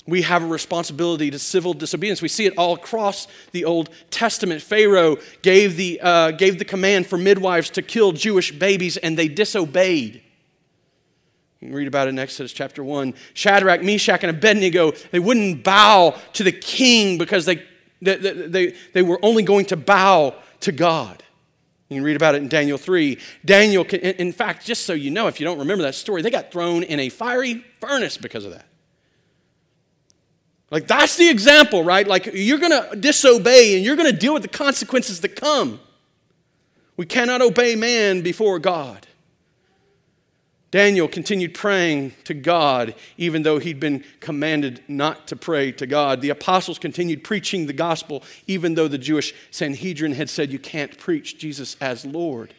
[0.07, 2.21] We have a responsibility to civil disobedience.
[2.21, 4.61] We see it all across the Old Testament.
[4.61, 9.27] Pharaoh gave the, uh, gave the command for midwives to kill Jewish babies, and they
[9.27, 10.21] disobeyed.
[11.59, 13.15] You can read about it in Exodus chapter 1.
[13.33, 17.63] Shadrach, Meshach, and Abednego, they wouldn't bow to the king because they,
[18.01, 21.21] they, they, they were only going to bow to God.
[21.89, 23.17] You can read about it in Daniel 3.
[23.43, 26.51] Daniel, in fact, just so you know, if you don't remember that story, they got
[26.51, 28.65] thrown in a fiery furnace because of that.
[30.69, 32.05] Like, that's the example, right?
[32.05, 35.79] Like, you're going to disobey and you're going to deal with the consequences that come.
[36.97, 39.07] We cannot obey man before God.
[40.69, 46.19] Daniel continued praying to God, even though he'd been commanded not to pray to God.
[46.19, 50.97] The apostles continued preaching the gospel, even though the Jewish Sanhedrin had said, You can't
[50.97, 52.53] preach Jesus as Lord.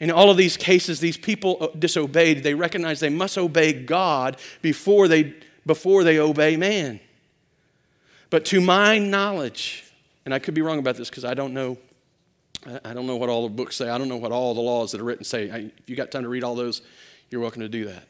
[0.00, 2.42] In all of these cases, these people disobeyed.
[2.42, 5.34] They recognized they must obey God before they,
[5.66, 7.00] before they obey man.
[8.30, 9.84] But to my knowledge,
[10.24, 11.76] and I could be wrong about this because I don't know
[12.84, 13.88] I don't know what all the books say.
[13.88, 15.70] I don't know what all the laws that are written say.
[15.78, 16.82] If you got time to read all those,
[17.30, 18.04] you're welcome to do that.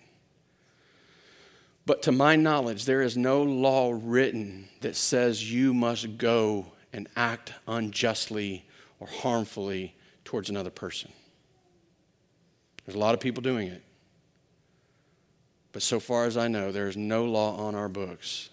[1.85, 7.09] But to my knowledge, there is no law written that says you must go and
[7.17, 8.67] act unjustly
[8.99, 9.95] or harmfully
[10.25, 11.13] towards another person.
[12.85, 13.83] There's a lot of people doing it.
[15.77, 18.49] But so far as I know, there is no law on our books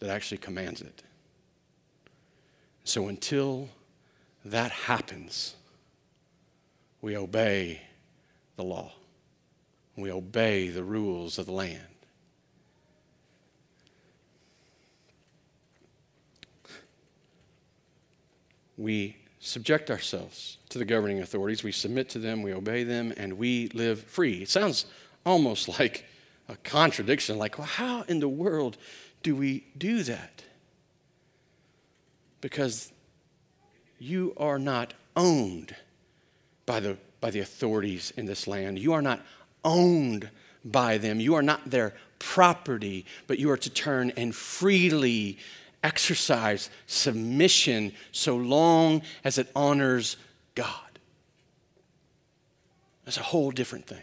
[0.00, 1.04] that actually commands it.
[2.82, 3.68] So until
[4.44, 5.54] that happens,
[7.00, 7.82] we obey
[8.56, 8.90] the law.
[9.94, 11.86] We obey the rules of the land.
[18.76, 21.62] We subject ourselves to the governing authorities.
[21.62, 24.42] We submit to them, we obey them, and we live free.
[24.42, 24.86] It sounds
[25.24, 26.06] almost like
[26.48, 27.38] a contradiction.
[27.38, 28.76] Like, well, how in the world
[29.22, 30.44] do we do that?
[32.40, 32.92] Because
[33.98, 35.74] you are not owned
[36.66, 38.78] by the, by the authorities in this land.
[38.78, 39.24] You are not
[39.64, 40.30] owned
[40.64, 41.20] by them.
[41.20, 45.38] You are not their property, but you are to turn and freely
[45.82, 50.16] exercise submission so long as it honors
[50.54, 50.98] God.
[53.04, 54.02] That's a whole different thing.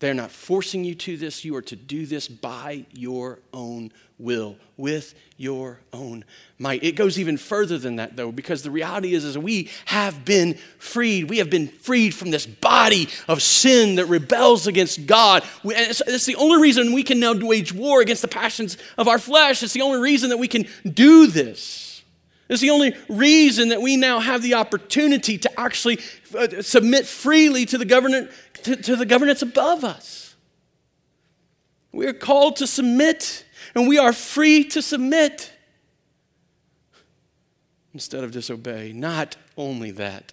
[0.00, 1.44] They're not forcing you to this.
[1.44, 6.24] You are to do this by your own will, with your own
[6.58, 6.82] might.
[6.82, 10.58] It goes even further than that, though, because the reality is, is we have been
[10.78, 11.30] freed.
[11.30, 15.44] We have been freed from this body of sin that rebels against God.
[15.62, 19.08] We, it's, it's the only reason we can now wage war against the passions of
[19.08, 19.62] our flesh.
[19.62, 21.86] It's the only reason that we can do this.
[22.48, 25.98] It's the only reason that we now have the opportunity to actually
[26.38, 28.30] uh, submit freely to the government
[28.66, 30.34] to, to the governance above us.
[31.92, 33.44] We are called to submit,
[33.74, 35.52] and we are free to submit
[37.94, 38.92] instead of disobey.
[38.92, 40.32] Not only that,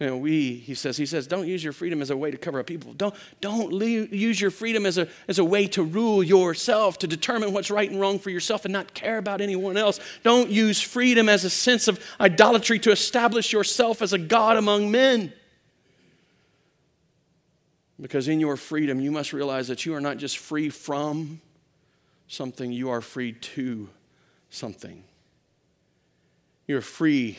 [0.00, 2.36] you know, we, he says, he says, don't use your freedom as a way to
[2.36, 2.92] cover up people.
[2.92, 7.52] Don't, don't use your freedom as a, as a way to rule yourself, to determine
[7.52, 10.00] what's right and wrong for yourself and not care about anyone else.
[10.24, 14.90] Don't use freedom as a sense of idolatry to establish yourself as a God among
[14.90, 15.32] men.
[18.00, 21.40] Because in your freedom, you must realize that you are not just free from
[22.26, 23.88] something, you are free to
[24.50, 25.04] something.
[26.66, 27.38] You're free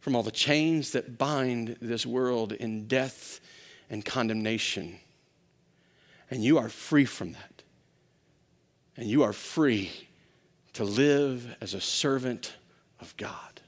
[0.00, 3.40] from all the chains that bind this world in death
[3.90, 4.98] and condemnation.
[6.30, 7.62] And you are free from that.
[8.96, 9.90] And you are free
[10.74, 12.54] to live as a servant
[13.00, 13.60] of God,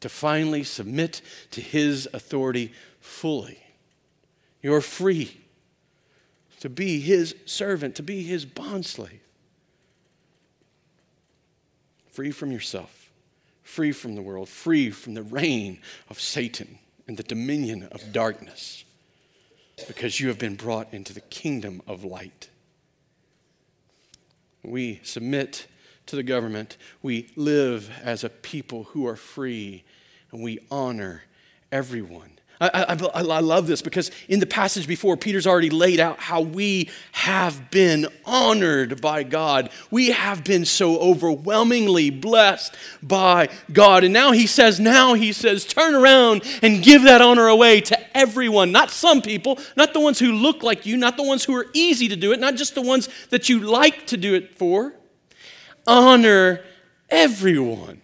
[0.00, 3.61] to finally submit to His authority fully.
[4.62, 5.40] You're free
[6.60, 9.18] to be his servant, to be his bondslave.
[12.12, 13.10] Free from yourself,
[13.64, 18.84] free from the world, free from the reign of Satan and the dominion of darkness,
[19.88, 22.48] because you have been brought into the kingdom of light.
[24.62, 25.66] We submit
[26.06, 29.82] to the government, we live as a people who are free,
[30.30, 31.24] and we honor
[31.72, 36.20] everyone I, I, I, love this because in the passage before, Peter's already laid out
[36.20, 39.70] how we have been honored by God.
[39.90, 44.04] We have been so overwhelmingly blessed by God.
[44.04, 48.16] And now he says, now he says, turn around and give that honor away to
[48.16, 51.56] everyone, not some people, not the ones who look like you, not the ones who
[51.56, 54.56] are easy to do it, not just the ones that you like to do it
[54.56, 54.94] for.
[55.84, 56.60] Honor
[57.10, 58.01] everyone.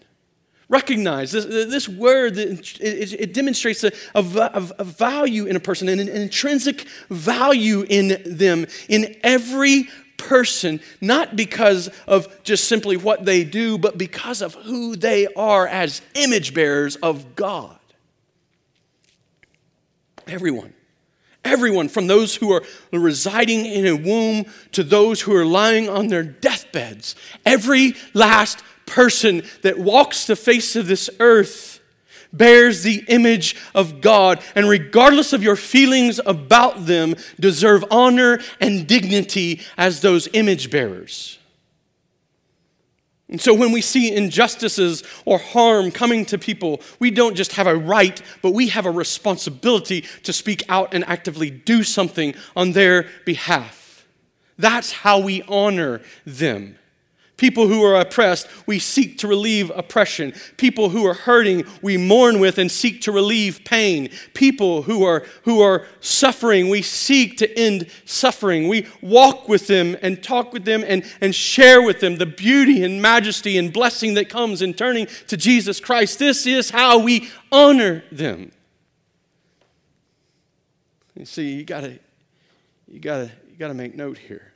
[0.70, 5.98] Recognize this, this word, it, it demonstrates a, a, a, value in a person, an,
[5.98, 9.88] an intrinsic value in them, in every
[10.18, 15.66] person, not because of just simply what they do, but because of who they are
[15.66, 17.78] as image bearers of God.
[20.26, 20.74] Everyone.
[21.44, 22.62] Everyone, from those who are
[22.92, 27.14] residing in a womb to those who are lying on their deathbeds,
[27.46, 31.80] every last person that walks the face of this earth
[32.32, 38.86] bears the image of God, and regardless of your feelings about them, deserve honor and
[38.86, 41.38] dignity as those image bearers.
[43.30, 47.66] And so when we see injustices or harm coming to people, we don't just have
[47.66, 52.72] a right, but we have a responsibility to speak out and actively do something on
[52.72, 54.06] their behalf.
[54.56, 56.78] That's how we honor them.
[57.38, 60.34] People who are oppressed, we seek to relieve oppression.
[60.56, 64.10] People who are hurting, we mourn with and seek to relieve pain.
[64.34, 68.66] People who are, who are suffering, we seek to end suffering.
[68.66, 72.82] We walk with them and talk with them and, and share with them the beauty
[72.82, 76.18] and majesty and blessing that comes in turning to Jesus Christ.
[76.18, 78.50] This is how we honor them.
[81.14, 82.00] You see, you gotta,
[82.88, 84.52] you gotta, you gotta make note here.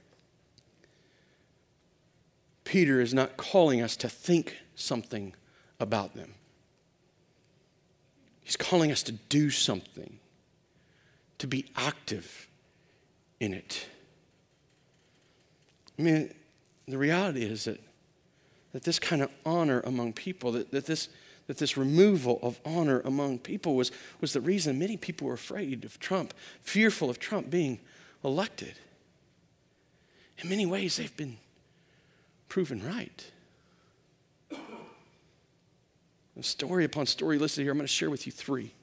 [2.65, 5.35] Peter is not calling us to think something
[5.81, 6.35] about them.
[8.43, 10.19] He's calling us to do something,
[11.39, 12.49] to be active
[13.41, 13.87] in it.
[15.99, 16.35] I mean,
[16.87, 17.81] the reality is that,
[18.73, 21.09] that this kind of honor among people, that, that, this,
[21.47, 25.85] that this removal of honor among people was, was the reason many people were afraid
[25.85, 27.81] of Trump, fearful of Trump being
[28.25, 28.75] elected.
[30.39, 31.39] In many ways, they've been
[32.53, 33.33] proven right.
[36.43, 37.73] Story upon story listed here.
[37.73, 38.75] I'm going to share with you three.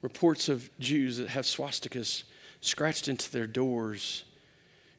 [0.00, 2.22] Reports of Jews that have swastikas
[2.62, 4.24] scratched into their doors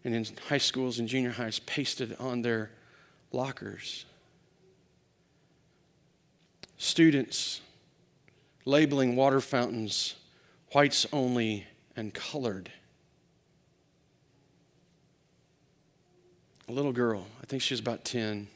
[0.04, 2.70] and in high schools and junior highs pasted on their
[3.32, 4.06] lockers.
[6.78, 7.62] Students
[8.66, 10.14] labeling water fountains
[10.74, 11.66] whites only
[11.96, 12.72] and colored.
[16.68, 18.48] A little girl, I think she was about 10,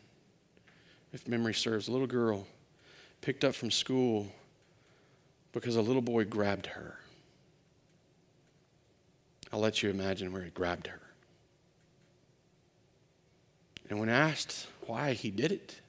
[1.13, 2.47] if memory serves, a little girl
[3.21, 4.31] picked up from school
[5.51, 6.99] because a little boy grabbed her.
[9.51, 10.99] I'll let you imagine where he grabbed her.
[13.89, 15.79] And when asked why he did it,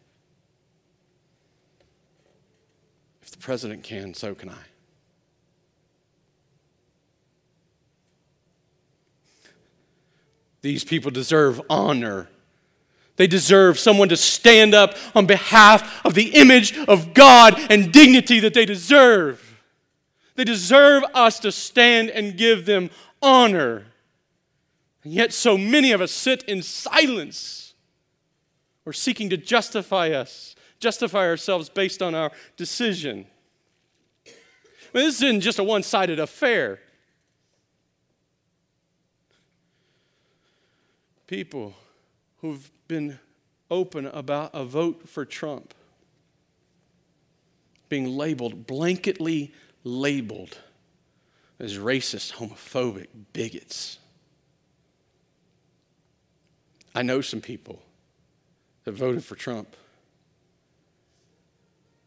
[3.23, 4.78] if the president can, so can I.
[10.61, 12.29] These people deserve honor.
[13.17, 18.41] They deserve someone to stand up on behalf of the image of God and dignity
[18.41, 19.45] that they deserve.
[20.37, 22.91] They deserve us to stand and give them
[23.21, 23.87] honor.
[25.03, 27.75] And yet, so many of us sit in silence.
[28.85, 33.27] We're seeking to justify us, justify ourselves based on our decision.
[34.93, 36.79] Well, this isn't just a one sided affair.
[41.29, 41.75] People
[42.41, 43.21] who've been
[43.71, 45.75] open about a vote for Trump
[47.89, 49.53] being labeled, blanketly
[49.85, 50.59] labeled
[51.61, 53.99] as racist, homophobic, bigots.
[56.95, 57.83] I know some people
[58.85, 59.77] that voted for Trump,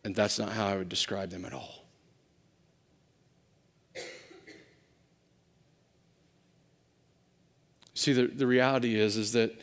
[0.03, 1.80] and that's not how I would describe them at all.
[8.01, 9.53] See, the, the reality is, is that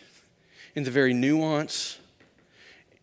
[0.76, 1.99] in the very nuance,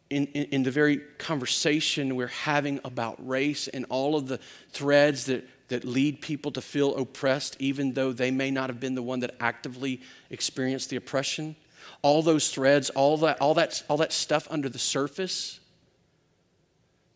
[0.10, 5.26] in, in, in, the very conversation we're having about race and all of the threads
[5.26, 9.04] that, that lead people to feel oppressed, even though they may not have been the
[9.04, 11.58] one that actively experienced the oppression,
[12.02, 15.60] all those threads, all that, all that, all that stuff under the surface,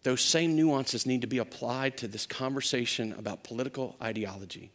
[0.03, 4.71] those same nuances need to be applied to this conversation about political ideology.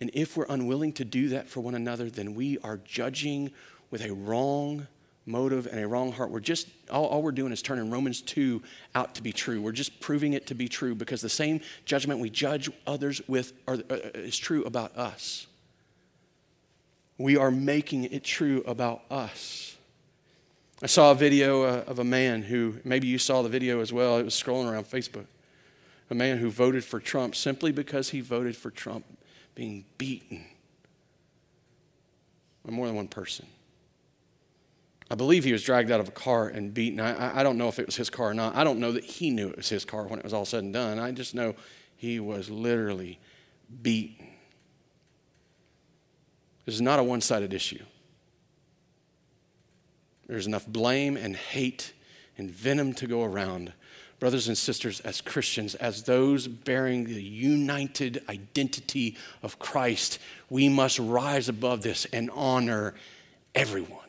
[0.00, 3.50] And if we're unwilling to do that for one another, then we are judging
[3.90, 4.86] with a wrong
[5.26, 6.30] motive and a wrong heart.
[6.30, 8.62] We're just, all, all, we're doing is turning Romans 2
[8.94, 9.60] out to be true.
[9.60, 13.52] We're just proving it to be true because the same judgment we judge others with
[13.66, 15.46] are, uh, is true about us.
[17.18, 19.76] We are making it true about us.
[20.80, 23.92] I saw a video uh, of a man who, maybe you saw the video as
[23.92, 25.26] well, it was scrolling around Facebook.
[26.10, 29.04] A man who voted for Trump simply because he voted for Trump
[29.58, 30.44] being beaten
[32.64, 33.44] by more than one person.
[35.10, 37.00] I believe he was dragged out of a car and beaten.
[37.00, 38.54] I, I don't know if it was his car or not.
[38.54, 40.62] I don't know that he knew it was his car when it was all said
[40.62, 41.00] and done.
[41.00, 41.56] I just know
[41.96, 43.18] he was literally
[43.82, 44.28] beaten.
[46.64, 47.82] This is not a one sided issue.
[50.28, 51.94] There's enough blame and hate
[52.36, 53.72] and venom to go around.
[54.20, 60.18] Brothers and sisters, as Christians, as those bearing the united identity of Christ,
[60.50, 62.94] we must rise above this and honor
[63.54, 64.08] everyone.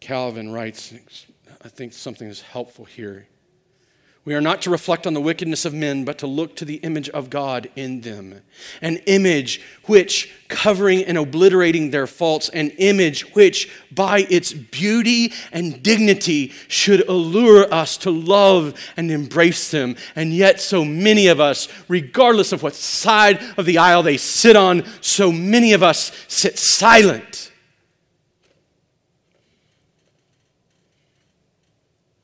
[0.00, 0.92] Calvin writes,
[1.62, 3.26] I think something is helpful here.
[4.24, 6.76] We are not to reflect on the wickedness of men, but to look to the
[6.76, 8.42] image of God in them.
[8.82, 15.82] An image which, covering and obliterating their faults, an image which, by its beauty and
[15.82, 19.96] dignity, should allure us to love and embrace them.
[20.14, 24.56] And yet, so many of us, regardless of what side of the aisle they sit
[24.56, 27.47] on, so many of us sit silent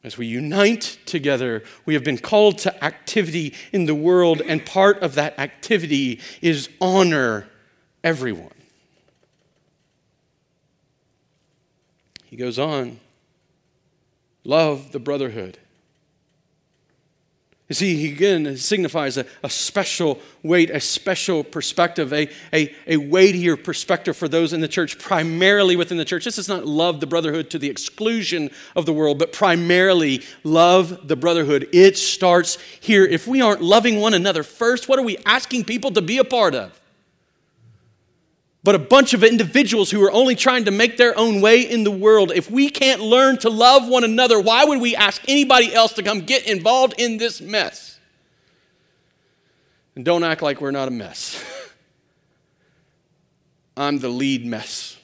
[0.05, 5.03] As we unite together, we have been called to activity in the world, and part
[5.03, 7.49] of that activity is honor
[8.05, 8.51] everyone.
[12.27, 13.01] He goes on
[14.45, 15.59] love the brotherhood.
[17.69, 22.99] You see, he again signifies a, a special weight, a special perspective, a, a, a
[22.99, 26.27] weightier perspective for those in the church, primarily within the church.
[26.27, 31.09] This is not love the brotherhood to the exclusion of the world, but primarily love
[31.09, 31.67] the brotherhood.
[31.73, 33.07] It starts here.
[33.07, 36.25] If we aren't loving one another first, what are we asking people to be a
[36.25, 36.79] part of?
[38.65, 41.85] But a bunch of individuals who are only trying to make their own way in
[41.85, 42.33] the world.
[42.35, 46.03] If we can't learn to love one another, why would we ask anybody else to
[46.03, 48.01] come get involved in this mess?
[49.95, 51.45] And don't act like we're not a mess.
[53.77, 54.97] I'm the lead mess.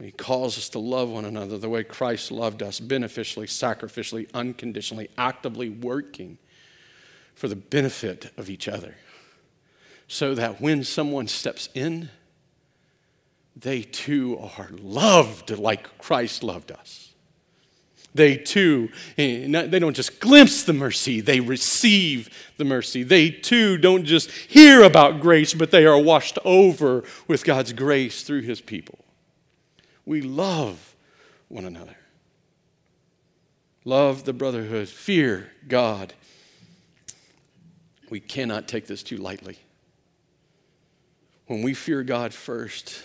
[0.00, 5.10] He calls us to love one another the way Christ loved us, beneficially, sacrificially, unconditionally,
[5.18, 6.38] actively working
[7.36, 8.96] for the benefit of each other.
[10.08, 12.08] So that when someone steps in,
[13.54, 17.12] they too are loved like Christ loved us.
[18.14, 23.02] They too, eh, they don't just glimpse the mercy, they receive the mercy.
[23.02, 28.22] They too don't just hear about grace, but they are washed over with God's grace
[28.22, 28.98] through his people.
[30.06, 30.94] We love
[31.48, 31.96] one another.
[33.84, 36.14] Love the brotherhood, fear God,
[38.10, 39.58] we cannot take this too lightly.
[41.46, 43.02] When we fear God first,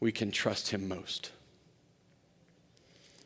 [0.00, 1.32] we can trust Him most.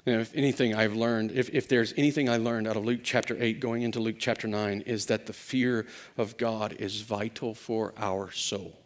[0.05, 3.37] And if anything I've learned, if, if there's anything I learned out of Luke chapter
[3.39, 5.87] 8 going into Luke chapter 9, is that the fear
[6.19, 8.77] of God is vital for our soul.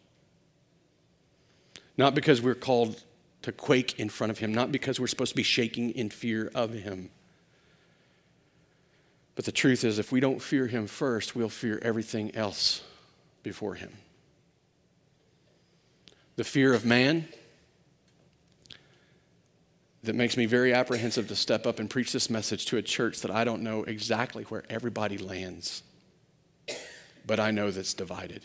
[1.97, 3.03] Not because we're called
[3.41, 6.51] to quake in front of Him, not because we're supposed to be shaking in fear
[6.53, 7.09] of Him,
[9.37, 12.81] but the truth is, if we don't fear him first, we'll fear everything else
[13.43, 13.93] before him.
[16.37, 17.27] The fear of man
[20.01, 23.19] that makes me very apprehensive to step up and preach this message to a church
[23.19, 25.83] that I don't know exactly where everybody lands,
[27.23, 28.41] but I know that's divided.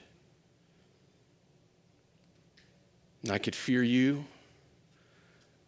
[3.23, 4.27] And I could fear you,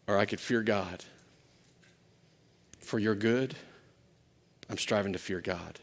[0.06, 1.02] or I could fear God
[2.80, 3.56] for your good
[4.68, 5.78] I'm striving to fear God.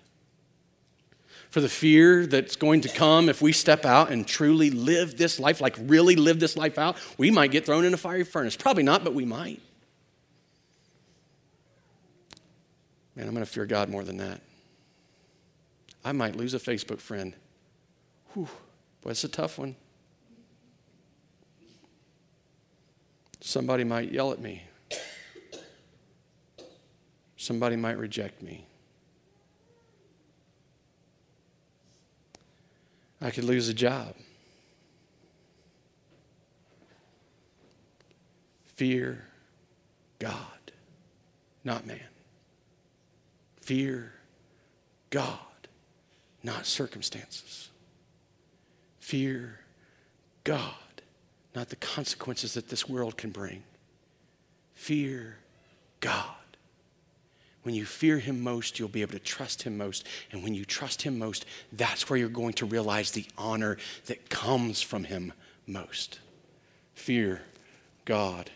[1.50, 5.40] For the fear that's going to come if we step out and truly live this
[5.40, 8.56] life, like really live this life out, we might get thrown in a fiery furnace.
[8.56, 9.62] Probably not, but we might.
[13.16, 14.40] Man, I'm going to fear God more than that.
[16.06, 17.34] I might lose a Facebook friend.
[18.34, 18.48] Whew,
[19.02, 19.76] boy, it's a tough one.
[23.42, 24.64] Somebody might yell at me.
[27.36, 28.66] Somebody might reject me.
[33.22, 34.16] I could lose a job.
[38.66, 39.24] Fear
[40.18, 40.72] God,
[41.64, 42.00] not man.
[43.58, 44.12] Fear
[45.12, 45.38] God,
[46.42, 47.70] not circumstances.
[49.00, 49.60] Fear
[50.44, 50.74] God,
[51.54, 53.62] not the consequences that this world can bring.
[54.74, 55.38] Fear
[56.00, 56.41] God.
[57.64, 60.08] When you fear him most, you'll be able to trust him most.
[60.32, 64.30] And when you trust him most, that's where you're going to realize the honor that
[64.30, 65.34] comes from him
[65.68, 66.20] most.
[66.96, 67.44] Fear
[68.06, 68.50] God.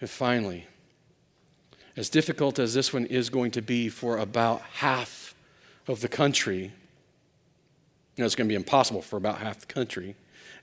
[0.00, 0.66] And finally,
[1.96, 5.34] as difficult as this one is going to be for about half
[5.86, 6.72] of the country,
[8.16, 10.14] you know, it's going to be impossible for about half the country.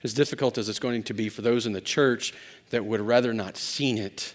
[0.02, 2.32] As difficult as it's going to be for those in the church
[2.70, 4.34] that would rather not seen it.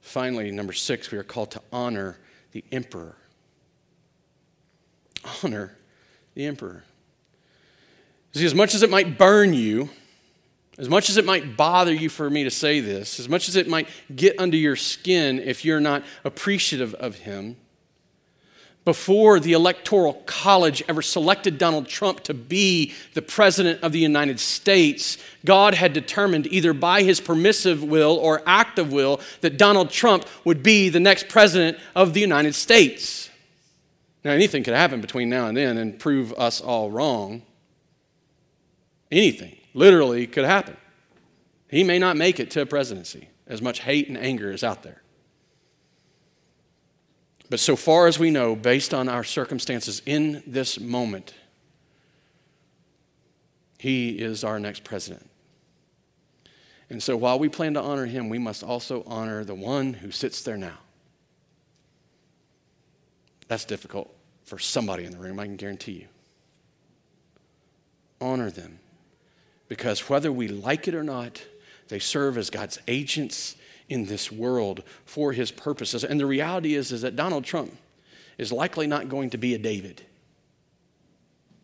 [0.00, 2.18] Finally, number six, we are called to honor
[2.54, 3.16] the emperor.
[5.42, 5.76] honor
[6.34, 6.84] the emperor.
[8.32, 9.90] See, as much as it might burn you,
[10.78, 13.56] as much as it might bother you for me to say this, as much as
[13.56, 17.56] it might get under your skin if you're not appreciative of him,
[18.84, 24.38] before the Electoral College ever selected Donald Trump to be the President of the United
[24.38, 29.90] States, God had determined either by his permissive will or act of will that Donald
[29.90, 33.30] Trump would be the next President of the United States.
[34.22, 37.42] Now, anything could happen between now and then and prove us all wrong.
[39.10, 40.76] Anything literally could happen.
[41.68, 44.82] He may not make it to a presidency, as much hate and anger is out
[44.82, 45.03] there.
[47.54, 51.34] But so far as we know, based on our circumstances in this moment,
[53.78, 55.30] he is our next president.
[56.90, 60.10] And so while we plan to honor him, we must also honor the one who
[60.10, 60.78] sits there now.
[63.46, 66.08] That's difficult for somebody in the room, I can guarantee you.
[68.20, 68.80] Honor them.
[69.68, 71.40] Because whether we like it or not,
[71.86, 73.54] they serve as God's agents
[73.88, 76.04] in this world for his purposes.
[76.04, 77.76] And the reality is, is that Donald Trump
[78.38, 80.02] is likely not going to be a David.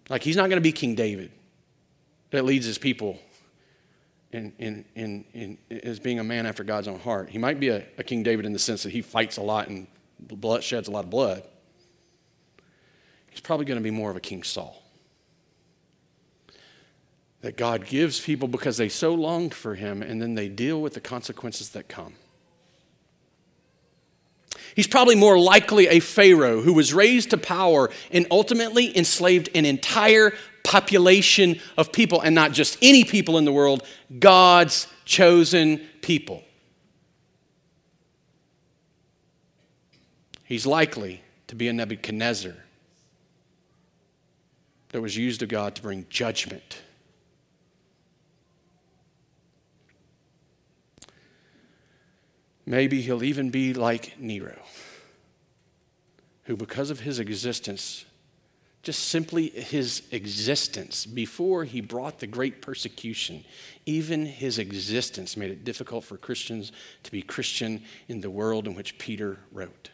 [0.09, 1.31] Like, he's not going to be King David
[2.31, 3.19] that leads his people
[4.33, 7.31] in, in, in, in, as being a man after God's own heart.
[7.31, 9.69] He might be a, a King David in the sense that he fights a lot
[9.69, 9.87] and
[10.21, 11.43] blood, sheds a lot of blood.
[13.31, 14.80] He's probably going to be more of a King Saul
[17.43, 20.95] that God gives people because they so longed for him, and then they deal with
[20.95, 22.15] the consequences that come.
[24.75, 29.65] He's probably more likely a Pharaoh who was raised to power and ultimately enslaved an
[29.65, 30.33] entire
[30.65, 33.83] population of people, and not just any people in the world,
[34.19, 36.45] God's chosen people.
[40.45, 42.55] He's likely to be a Nebuchadnezzar
[44.91, 46.83] that was used of God to bring judgment
[52.67, 54.59] Maybe he'll even be like Nero,
[56.45, 58.05] who, because of his existence,
[58.83, 63.45] just simply his existence, before he brought the great persecution,
[63.85, 68.75] even his existence made it difficult for Christians to be Christian in the world in
[68.75, 69.90] which Peter wrote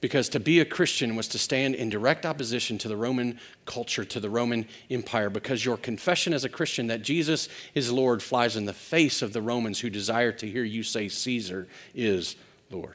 [0.00, 4.04] because to be a Christian was to stand in direct opposition to the Roman culture,
[4.04, 8.56] to the Roman Empire, because your confession as a Christian that Jesus is Lord flies
[8.56, 12.36] in the face of the Romans who desire to hear you say Caesar is
[12.70, 12.94] Lord.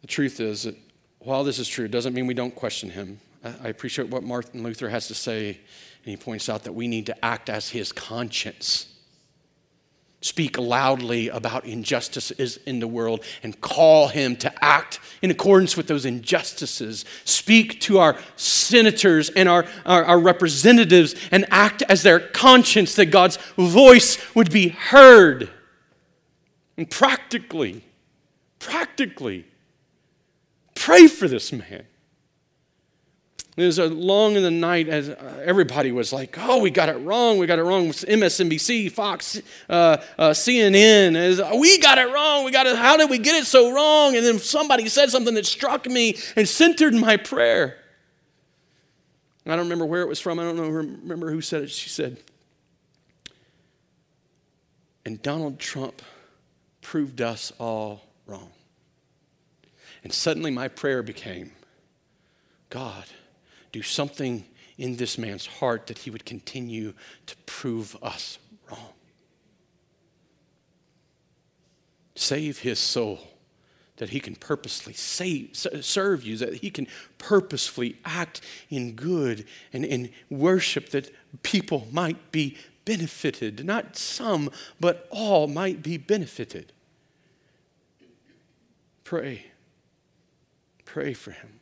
[0.00, 0.76] The truth is that
[1.20, 3.20] while this is true, it doesn't mean we don't question him.
[3.44, 5.58] I appreciate what Martin Luther has to say, and
[6.04, 8.97] he points out that we need to act as his conscience
[10.20, 15.86] speak loudly about injustices in the world and call him to act in accordance with
[15.86, 17.04] those injustices.
[17.24, 23.06] Speak to our senators and our, our, our, representatives and act as their conscience that
[23.06, 25.50] God's voice would be heard.
[26.76, 27.84] And practically,
[28.58, 29.46] practically,
[30.74, 31.84] pray for this man.
[33.58, 36.96] It was long in the night as uh, everybody was like, oh, we got it
[36.98, 37.38] wrong.
[37.38, 37.88] We got it wrong.
[37.88, 41.16] MSNBC, Fox, uh, uh, CNN.
[41.16, 42.44] Is, we got it wrong.
[42.44, 42.76] We got it.
[42.76, 44.14] How did we get it so wrong?
[44.14, 47.78] And then somebody said something that struck me and centered my prayer.
[49.44, 50.38] I don't remember where it was from.
[50.38, 51.70] I don't know, remember who said it.
[51.72, 52.18] She said,
[55.04, 56.00] and Donald Trump
[56.80, 58.50] proved us all wrong.
[60.04, 61.50] And suddenly my prayer became,
[62.70, 63.06] God,
[63.72, 64.44] do something
[64.76, 66.94] in this man's heart that he would continue
[67.26, 68.38] to prove us
[68.70, 68.92] wrong.
[72.14, 73.20] Save his soul
[73.96, 76.86] that he can purposely save, serve you, that he can
[77.18, 78.40] purposefully act
[78.70, 81.12] in good and in worship that
[81.42, 83.64] people might be benefited.
[83.64, 86.72] Not some, but all might be benefited.
[89.02, 89.46] Pray.
[90.84, 91.58] Pray for him.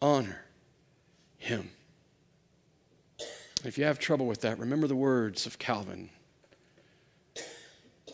[0.00, 0.42] Honor
[1.42, 1.70] him.
[3.64, 6.10] If you have trouble with that, remember the words of Calvin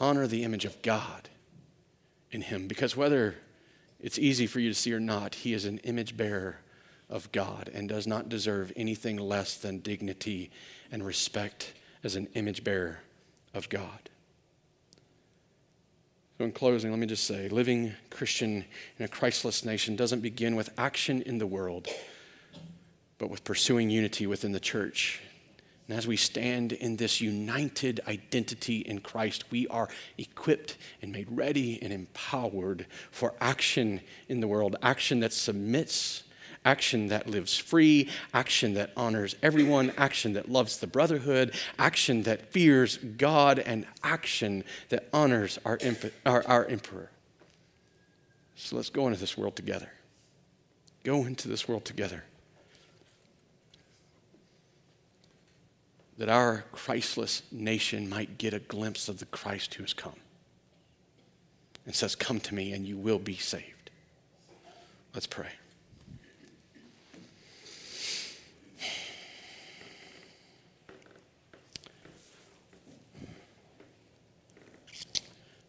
[0.00, 1.28] honor the image of God
[2.30, 3.34] in him, because whether
[4.00, 6.60] it's easy for you to see or not, he is an image bearer
[7.10, 10.50] of God and does not deserve anything less than dignity
[10.92, 11.72] and respect
[12.04, 13.00] as an image bearer
[13.54, 14.10] of God.
[16.38, 18.64] So, in closing, let me just say living Christian
[18.98, 21.88] in a Christless nation doesn't begin with action in the world
[23.18, 25.20] but with pursuing unity within the church.
[25.88, 29.88] And as we stand in this united identity in Christ, we are
[30.18, 36.24] equipped and made ready and empowered for action in the world, action that submits,
[36.64, 42.52] action that lives free, action that honors everyone, action that loves the brotherhood, action that
[42.52, 47.10] fears God, and action that honors our, imp- our, our emperor.
[48.56, 49.90] So let's go into this world together.
[51.02, 52.24] Go into this world together.
[56.18, 60.16] That our Christless nation might get a glimpse of the Christ who has come
[61.86, 63.90] and says, Come to me and you will be saved.
[65.14, 65.48] Let's pray.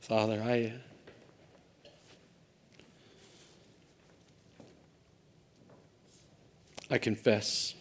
[0.01, 0.73] Father, I.
[6.91, 7.75] I confess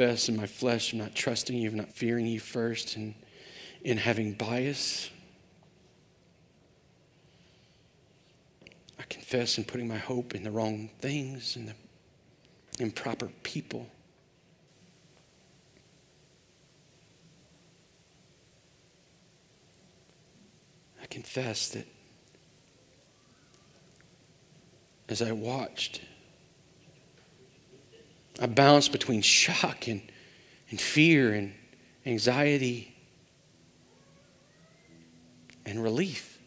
[0.00, 3.14] confess in my flesh I'm not trusting you, I'm not fearing you first, and
[3.82, 5.10] in having bias.
[8.98, 11.74] I confess in putting my hope in the wrong things and the
[12.82, 13.90] improper people.
[21.02, 21.86] I confess that
[25.10, 26.00] as I watched
[28.40, 30.00] I bounce between shock and,
[30.70, 31.52] and fear and
[32.06, 32.96] anxiety
[35.66, 36.38] and relief.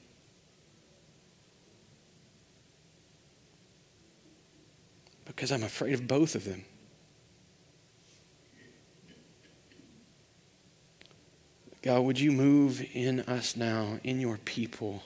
[5.26, 6.66] Because I'm afraid of both of them.
[11.84, 15.04] God, would you move in us now, in your people,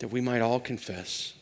[0.00, 1.34] that we might all confess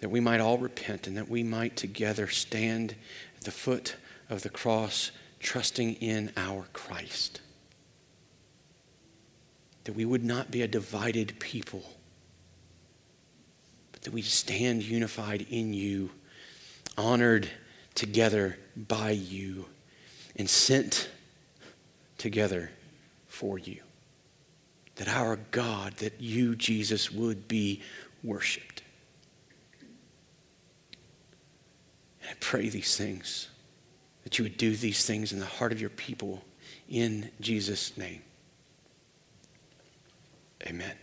[0.00, 2.94] that we might all repent and that we might together stand
[3.36, 3.96] at the foot
[4.30, 7.40] of the cross, trusting in our Christ.
[9.84, 11.82] That we would not be a divided people,
[13.92, 16.10] but that we stand unified in you,
[16.96, 17.48] honored
[17.94, 19.66] together by you,
[20.36, 21.08] and sent
[22.18, 22.70] together
[23.26, 23.80] for you.
[24.96, 27.82] That our God, that you, Jesus, would be
[28.22, 28.67] worshiped.
[32.28, 33.48] I pray these things,
[34.24, 36.44] that you would do these things in the heart of your people
[36.88, 38.22] in Jesus' name.
[40.66, 40.94] Amen.